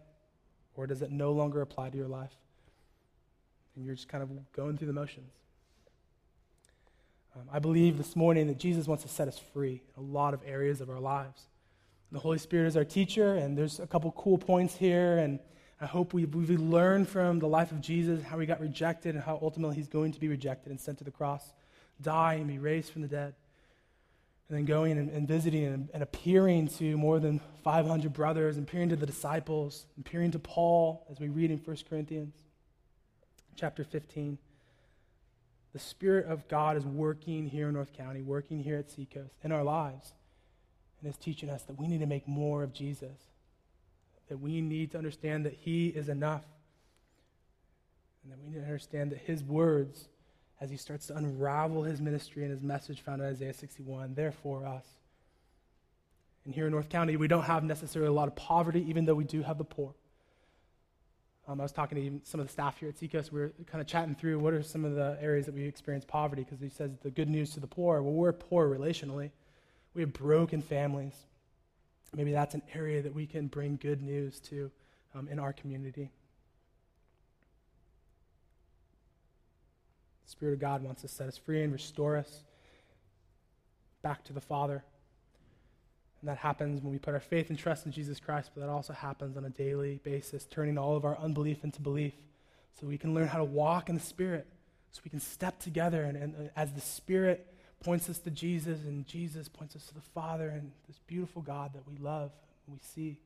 Or 0.76 0.87
does 0.87 1.00
it 1.00 1.11
no 1.11 1.33
longer 1.33 1.62
apply 1.62 1.88
to 1.88 1.96
your 1.96 2.07
life? 2.07 2.35
And 3.74 3.87
you're 3.87 3.94
just 3.94 4.09
kind 4.09 4.22
of 4.22 4.29
going 4.52 4.76
through 4.76 4.88
the 4.88 4.92
motions. 4.92 5.33
Um, 7.35 7.48
I 7.50 7.61
believe 7.61 7.96
this 7.96 8.14
morning 8.14 8.46
that 8.48 8.59
Jesus 8.59 8.87
wants 8.87 9.05
to 9.05 9.09
set 9.09 9.26
us 9.26 9.38
free 9.55 9.81
in 9.96 10.02
a 10.02 10.07
lot 10.07 10.35
of 10.35 10.42
areas 10.44 10.83
of 10.83 10.90
our 10.90 11.00
lives. 11.00 11.44
The 12.12 12.18
Holy 12.18 12.38
Spirit 12.38 12.66
is 12.66 12.76
our 12.76 12.85
teacher, 12.85 13.37
and 13.37 13.57
there's 13.57 13.81
a 13.81 13.87
couple 13.87 14.12
cool 14.12 14.37
points 14.37 14.76
here, 14.76 15.16
and 15.16 15.40
I 15.81 15.87
hope 15.87 16.12
we, 16.12 16.26
we 16.26 16.59
learn 16.59 17.07
from 17.07 17.38
the 17.38 17.48
life 17.48 17.72
of 17.72 17.81
Jesus 17.81 18.22
how 18.22 18.38
he 18.38 18.44
got 18.44 18.61
rejected 18.61 19.14
and 19.14 19.24
how 19.24 19.38
ultimately 19.40 19.76
he's 19.76 19.88
going 19.88 20.12
to 20.12 20.20
be 20.20 20.29
rejected 20.29 20.70
and 20.70 20.81
sent 20.81 20.98
to 20.98 21.05
the 21.05 21.11
cross, 21.11 21.55
die, 22.02 22.35
and 22.35 22.46
be 22.46 22.59
raised 22.59 22.92
from 22.92 23.00
the 23.00 23.09
dead. 23.09 23.35
And 24.48 24.59
then 24.59 24.64
going 24.64 24.96
and, 24.98 25.11
and 25.11 25.26
visiting 25.26 25.64
and, 25.64 25.88
and, 25.92 26.02
appearing 26.02 26.68
to 26.78 26.96
more 26.96 27.18
than 27.18 27.40
500 27.64 28.12
brothers, 28.12 28.56
appearing 28.59 28.90
to 28.90 28.96
the 28.96 29.06
disciples, 29.06 29.87
appearing 29.98 30.30
to 30.32 30.38
Paul, 30.38 31.04
as 31.11 31.18
we 31.18 31.28
read 31.28 31.50
in 31.50 31.59
1 31.59 31.76
Corinthians 31.88 32.35
chapter 33.56 33.82
15. 33.82 34.38
The 35.72 35.78
Spirit 35.80 36.26
of 36.26 36.46
God 36.46 36.76
is 36.76 36.87
working 36.87 37.48
here 37.48 37.68
in 37.68 37.74
North 37.74 37.92
County, 37.92 38.22
working 38.22 38.62
here 38.62 38.76
at 38.76 38.90
Seacoast 38.90 39.35
in 39.42 39.50
our 39.50 39.64
lives 39.64 40.12
and 41.00 41.11
is 41.11 41.16
teaching 41.16 41.50
us 41.50 41.62
that 41.62 41.78
we 41.78 41.87
need 41.87 42.00
to 42.00 42.06
make 42.06 42.26
more 42.26 42.62
of 42.62 42.72
Jesus, 42.72 43.30
that 44.28 44.38
we 44.38 44.61
need 44.61 44.92
to 44.92 44.98
understand 44.98 45.44
that 45.46 45.54
He 45.61 45.88
is 45.88 46.09
enough, 46.09 46.44
and 48.22 48.32
that 48.32 48.38
we 48.40 48.48
need 48.48 48.61
to 48.61 48.64
understand 48.64 49.12
that 49.12 49.18
His 49.18 49.42
words, 49.42 50.09
as 50.60 50.70
He 50.70 50.76
starts 50.76 51.06
to 51.08 51.16
unravel 51.16 51.82
His 51.82 52.00
ministry 52.00 52.42
and 52.42 52.50
His 52.50 52.62
message 52.62 53.00
found 53.00 53.22
in 53.22 53.28
Isaiah 53.28 53.54
61, 53.54 54.14
they're 54.14 54.32
for 54.32 54.66
us. 54.66 54.84
And 56.44 56.54
here 56.54 56.66
in 56.66 56.72
North 56.72 56.88
County, 56.88 57.16
we 57.16 57.28
don't 57.28 57.42
have 57.42 57.64
necessarily 57.64 58.08
a 58.08 58.12
lot 58.12 58.28
of 58.28 58.36
poverty, 58.36 58.84
even 58.88 59.04
though 59.04 59.14
we 59.14 59.24
do 59.24 59.42
have 59.42 59.58
the 59.58 59.64
poor. 59.64 59.94
Um, 61.48 61.60
I 61.60 61.64
was 61.64 61.72
talking 61.72 62.20
to 62.20 62.28
some 62.28 62.40
of 62.40 62.46
the 62.46 62.52
staff 62.52 62.78
here 62.78 62.88
at 62.88 62.98
Seacoast. 62.98 63.32
We 63.32 63.40
were 63.40 63.52
kind 63.66 63.80
of 63.80 63.86
chatting 63.86 64.16
through 64.16 64.38
what 64.40 64.52
are 64.52 64.62
some 64.62 64.84
of 64.84 64.94
the 64.94 65.16
areas 65.20 65.46
that 65.46 65.54
we 65.54 65.64
experience 65.64 66.04
poverty 66.04 66.42
because 66.42 66.60
he 66.60 66.68
says 66.68 66.90
the 67.02 67.10
good 67.10 67.28
news 67.28 67.50
to 67.54 67.60
the 67.60 67.68
poor. 67.68 68.02
Well, 68.02 68.14
we're 68.14 68.32
poor 68.32 68.68
relationally. 68.68 69.30
We 69.94 70.02
have 70.02 70.12
broken 70.12 70.60
families. 70.60 71.14
Maybe 72.14 72.32
that's 72.32 72.54
an 72.54 72.62
area 72.74 73.00
that 73.02 73.14
we 73.14 73.26
can 73.26 73.46
bring 73.46 73.76
good 73.76 74.02
news 74.02 74.40
to 74.40 74.70
um, 75.14 75.28
in 75.28 75.38
our 75.38 75.52
community. 75.52 76.10
The 80.26 80.30
Spirit 80.30 80.54
of 80.54 80.60
God 80.60 80.82
wants 80.82 81.02
to 81.02 81.08
set 81.08 81.28
us 81.28 81.38
free 81.38 81.62
and 81.62 81.72
restore 81.72 82.16
us. 82.16 82.42
back 84.02 84.22
to 84.24 84.32
the 84.32 84.40
Father. 84.40 84.84
And 86.20 86.28
that 86.28 86.38
happens 86.38 86.82
when 86.82 86.92
we 86.92 86.98
put 86.98 87.14
our 87.14 87.20
faith 87.20 87.50
and 87.50 87.58
trust 87.58 87.86
in 87.86 87.92
Jesus 87.92 88.20
Christ, 88.20 88.50
but 88.54 88.60
that 88.60 88.68
also 88.68 88.92
happens 88.92 89.36
on 89.36 89.44
a 89.44 89.50
daily 89.50 90.00
basis, 90.04 90.44
turning 90.44 90.78
all 90.78 90.96
of 90.96 91.04
our 91.04 91.18
unbelief 91.18 91.64
into 91.64 91.80
belief 91.80 92.12
so 92.78 92.86
we 92.86 92.98
can 92.98 93.14
learn 93.14 93.26
how 93.26 93.38
to 93.38 93.44
walk 93.44 93.88
in 93.88 93.94
the 93.94 94.00
Spirit, 94.00 94.46
so 94.92 95.00
we 95.04 95.10
can 95.10 95.20
step 95.20 95.58
together. 95.58 96.02
And, 96.02 96.16
and 96.16 96.50
as 96.56 96.72
the 96.72 96.80
Spirit 96.80 97.46
points 97.80 98.08
us 98.08 98.18
to 98.18 98.30
Jesus 98.30 98.80
and 98.84 99.06
Jesus 99.06 99.48
points 99.48 99.76
us 99.76 99.86
to 99.86 99.94
the 99.94 100.00
Father 100.00 100.48
and 100.48 100.72
this 100.86 100.98
beautiful 101.06 101.42
God 101.42 101.72
that 101.74 101.82
we 101.88 101.96
love 101.98 102.32
and 102.66 102.74
we 102.74 102.80
see 102.82 103.18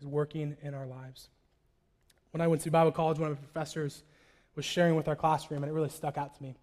is 0.00 0.06
working 0.06 0.56
in 0.62 0.74
our 0.74 0.86
lives. 0.86 1.28
When 2.30 2.40
I 2.40 2.46
went 2.46 2.62
to 2.62 2.70
Bible 2.70 2.92
college, 2.92 3.18
one 3.18 3.30
of 3.30 3.36
the 3.36 3.42
professors 3.42 4.02
was 4.54 4.64
sharing 4.64 4.96
with 4.96 5.08
our 5.08 5.16
classroom, 5.16 5.62
and 5.62 5.70
it 5.70 5.74
really 5.74 5.88
stuck 5.88 6.18
out 6.18 6.36
to 6.36 6.42
me. 6.42 6.56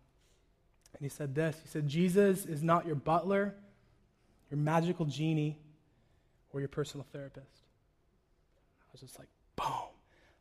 And 0.94 1.02
he 1.02 1.10
said 1.10 1.36
this 1.36 1.58
He 1.62 1.68
said, 1.68 1.88
Jesus 1.88 2.46
is 2.46 2.64
not 2.64 2.86
your 2.86 2.96
butler, 2.96 3.56
your 4.50 4.60
magical 4.60 5.06
genie, 5.06 5.58
or 6.52 6.60
your 6.60 6.70
personal 6.70 7.06
therapist. 7.12 7.48
I 8.82 8.90
was 8.92 9.02
just 9.02 9.20
like, 9.20 9.30
boom. 9.56 9.90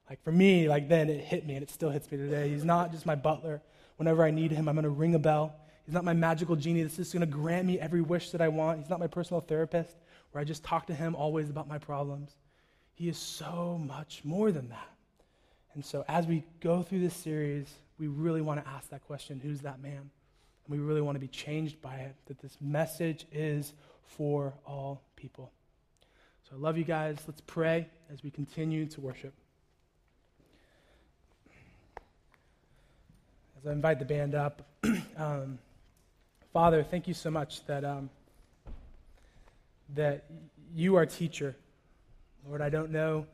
Like 0.09 0.23
for 0.23 0.33
me, 0.33 0.69
like 0.69 0.89
then 0.89 1.11
it 1.11 1.21
hit 1.23 1.47
me, 1.47 1.55
and 1.55 1.63
it 1.63 1.71
still 1.71 1.91
hits 1.91 2.11
me 2.11 2.19
today. 2.19 2.49
He's 2.49 2.65
not 2.65 2.93
just 2.93 3.05
my 3.05 3.15
butler. 3.15 3.61
Whenever 3.97 4.25
I 4.25 4.31
need 4.31 4.53
him, 4.53 4.69
I'm 4.69 4.75
going 4.75 4.85
to 4.85 4.91
ring 4.91 5.15
a 5.15 5.19
bell. 5.19 5.55
He's 5.85 5.95
not 5.95 6.05
my 6.05 6.13
magical 6.13 6.55
genie 6.55 6.83
that's 6.83 6.97
just 6.97 7.13
going 7.13 7.21
to 7.21 7.27
grant 7.27 7.67
me 7.67 7.81
every 7.81 8.01
wish 8.01 8.31
that 8.31 8.41
I 8.41 8.49
want. 8.49 8.79
He's 8.79 8.91
not 8.91 9.01
my 9.01 9.07
personal 9.07 9.41
therapist 9.41 9.97
where 10.31 10.41
I 10.41 10.45
just 10.45 10.63
talk 10.63 10.87
to 10.87 10.95
him 10.95 11.15
always 11.15 11.49
about 11.51 11.67
my 11.67 11.79
problems. 11.79 12.37
He 12.95 13.09
is 13.09 13.17
so 13.17 13.81
much 13.83 14.23
more 14.25 14.53
than 14.53 14.69
that. 14.69 14.89
And 15.79 15.85
so 15.85 16.05
as 16.09 16.27
we 16.27 16.43
go 16.59 16.83
through 16.83 16.99
this 16.99 17.15
series, 17.15 17.73
we 18.01 18.09
really 18.09 18.41
want 18.41 18.61
to 18.61 18.69
ask 18.69 18.91
that 18.91 19.07
question 19.07 19.39
who's 19.41 19.61
that 19.61 19.81
man? 19.81 19.93
And 20.01 20.11
we 20.67 20.79
really 20.79 21.01
want 21.01 21.15
to 21.15 21.21
be 21.21 21.29
changed 21.29 21.81
by 21.81 21.95
it, 21.95 22.17
that 22.27 22.41
this 22.41 22.57
message 22.61 23.29
is 23.31 23.75
for 24.05 24.55
all 24.67 25.03
people. 25.15 25.53
So 26.43 26.57
I 26.57 26.59
love 26.59 26.79
you 26.79 26.83
guys. 26.83 27.19
Let's 27.29 27.43
pray 27.43 27.87
as 28.13 28.25
we 28.25 28.31
continue 28.33 28.87
to 28.87 29.01
worship. 29.01 29.33
As 33.61 33.65
I 33.65 33.71
invite 33.71 34.01
the 34.01 34.05
band 34.05 34.35
up, 34.35 34.67
um, 35.17 35.61
Father, 36.53 36.83
thank 36.83 37.07
you 37.07 37.15
so 37.15 37.31
much 37.31 37.65
that, 37.67 37.85
um, 37.85 38.11
that 39.95 40.25
you 40.75 40.97
are 40.97 41.07
teacher. 41.07 41.55
Lord, 42.49 42.63
I 42.63 42.69
don't 42.69 42.91
know 42.91 43.27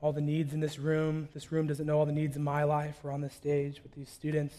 all 0.00 0.12
the 0.12 0.20
needs 0.20 0.52
in 0.52 0.60
this 0.60 0.78
room. 0.78 1.28
This 1.34 1.50
room 1.50 1.66
doesn't 1.66 1.86
know 1.86 1.98
all 1.98 2.06
the 2.06 2.12
needs 2.12 2.36
in 2.36 2.42
my 2.42 2.64
life 2.64 2.98
or 3.04 3.10
on 3.10 3.20
this 3.20 3.34
stage 3.34 3.82
with 3.82 3.92
these 3.92 4.08
students. 4.08 4.54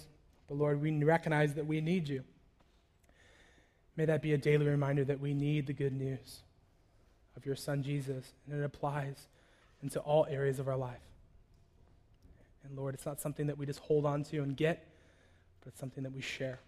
But 0.47 0.58
Lord, 0.58 0.82
we 0.82 0.91
recognize 1.04 1.54
that 1.54 1.65
we 1.65 1.80
need 1.82 2.10
you. 2.10 2.23
May 3.95 4.06
that 4.06 4.21
be 4.21 4.34
a 4.34 4.38
daily 4.38 4.65
reminder 4.65 5.04
that 5.06 5.19
we 5.19 5.34
need 5.34 5.67
the 5.67 5.73
good 5.73 5.93
news 5.93 6.39
of 7.36 7.45
your 7.45 7.56
Son 7.56 7.84
Jesus, 7.84 8.34
and 8.49 8.60
it 8.60 8.63
applies 8.63 9.28
into 9.82 9.99
all 9.99 10.25
areas 10.30 10.60
of 10.60 10.67
our 10.67 10.78
life. 10.78 10.97
And 12.63 12.78
Lord, 12.78 12.93
it's 12.93 13.06
not 13.06 13.21
something 13.21 13.47
that 13.47 13.58
we 13.58 13.65
just 13.65 13.80
hold 13.80 14.06
on 14.06 14.23
to 14.25 14.39
and 14.39 14.56
get, 14.56 14.88
but 15.62 15.69
it's 15.69 15.80
something 15.80 16.04
that 16.04 16.13
we 16.13 16.21
share. 16.21 16.60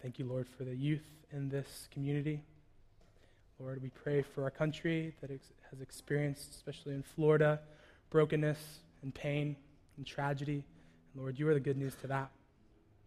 Thank 0.00 0.18
you, 0.18 0.24
Lord, 0.24 0.48
for 0.48 0.64
the 0.64 0.74
youth 0.74 1.06
in 1.30 1.48
this 1.48 1.88
community. 1.90 2.42
Lord, 3.62 3.80
we 3.80 3.90
pray 3.90 4.22
for 4.22 4.42
our 4.42 4.50
country 4.50 5.14
that 5.20 5.30
ex- 5.30 5.52
has 5.70 5.80
experienced, 5.80 6.50
especially 6.50 6.94
in 6.94 7.02
Florida, 7.04 7.60
brokenness 8.10 8.58
and 9.02 9.14
pain 9.14 9.54
and 9.96 10.04
tragedy. 10.04 10.64
And 11.14 11.22
Lord, 11.22 11.38
you 11.38 11.48
are 11.48 11.54
the 11.54 11.60
good 11.60 11.76
news 11.76 11.94
to 12.00 12.08
that. 12.08 12.32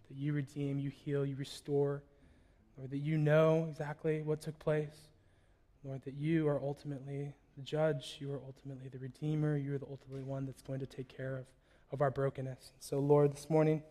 That 0.08 0.18
you 0.18 0.32
redeem, 0.32 0.80
you 0.80 0.90
heal, 0.90 1.26
you 1.26 1.36
restore. 1.36 2.04
Lord, 2.78 2.90
that 2.92 3.00
you 3.00 3.18
know 3.18 3.66
exactly 3.70 4.22
what 4.22 4.40
took 4.40 4.58
place. 4.58 4.96
Lord, 5.84 6.02
that 6.06 6.14
you 6.14 6.48
are 6.48 6.62
ultimately 6.62 7.34
the 7.58 7.64
judge, 7.64 8.16
you 8.20 8.32
are 8.32 8.40
ultimately 8.46 8.88
the 8.88 9.00
redeemer, 9.00 9.58
you 9.58 9.76
are 9.76 9.78
the 9.78 9.88
ultimately 9.90 10.24
one 10.24 10.46
that's 10.46 10.62
going 10.62 10.80
to 10.80 10.86
take 10.86 11.10
care 11.10 11.38
of, 11.38 11.46
of 11.92 12.02
our 12.02 12.12
brokenness. 12.12 12.72
So, 12.80 13.00
Lord, 13.00 13.34
this 13.34 13.50
morning, 13.50 13.84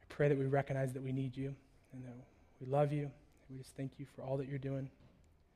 I 0.00 0.14
pray 0.14 0.28
that 0.28 0.38
we 0.38 0.46
recognize 0.46 0.92
that 0.92 1.02
we 1.02 1.10
need 1.10 1.36
you 1.36 1.56
and 1.92 2.04
that 2.04 2.14
we 2.60 2.70
love 2.70 2.92
you. 2.92 3.02
And 3.02 3.10
we 3.50 3.58
just 3.58 3.76
thank 3.76 3.98
you 3.98 4.06
for 4.14 4.22
all 4.22 4.36
that 4.36 4.48
you're 4.48 4.58
doing. 4.58 4.88